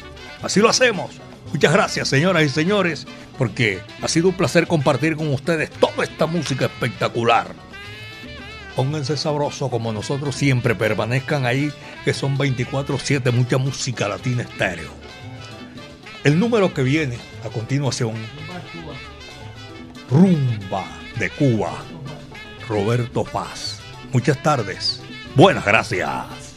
Así 0.42 0.60
lo 0.60 0.70
hacemos. 0.70 1.10
Muchas 1.52 1.72
gracias, 1.74 2.08
señoras 2.08 2.44
y 2.44 2.48
señores, 2.48 3.06
porque 3.36 3.80
ha 4.00 4.08
sido 4.08 4.28
un 4.28 4.34
placer 4.34 4.66
compartir 4.66 5.16
con 5.16 5.32
ustedes 5.32 5.70
toda 5.70 6.04
esta 6.04 6.24
música 6.24 6.66
espectacular. 6.66 7.48
Pónganse 8.76 9.18
sabroso 9.18 9.68
como 9.68 9.92
nosotros 9.92 10.34
siempre, 10.34 10.74
permanezcan 10.74 11.44
ahí, 11.44 11.70
que 12.04 12.14
son 12.14 12.38
24-7, 12.38 13.30
mucha 13.30 13.58
música 13.58 14.08
latina 14.08 14.42
estéreo. 14.42 14.90
El 16.24 16.38
número 16.38 16.72
que 16.72 16.82
viene 16.82 17.18
a 17.44 17.50
continuación, 17.50 18.14
Rumba 20.08 20.86
de 21.18 21.28
Cuba. 21.30 21.72
Roberto 22.70 23.24
Paz. 23.24 23.80
Muchas 24.12 24.40
tardes. 24.44 25.02
Buenas 25.34 25.64
gracias. 25.64 26.56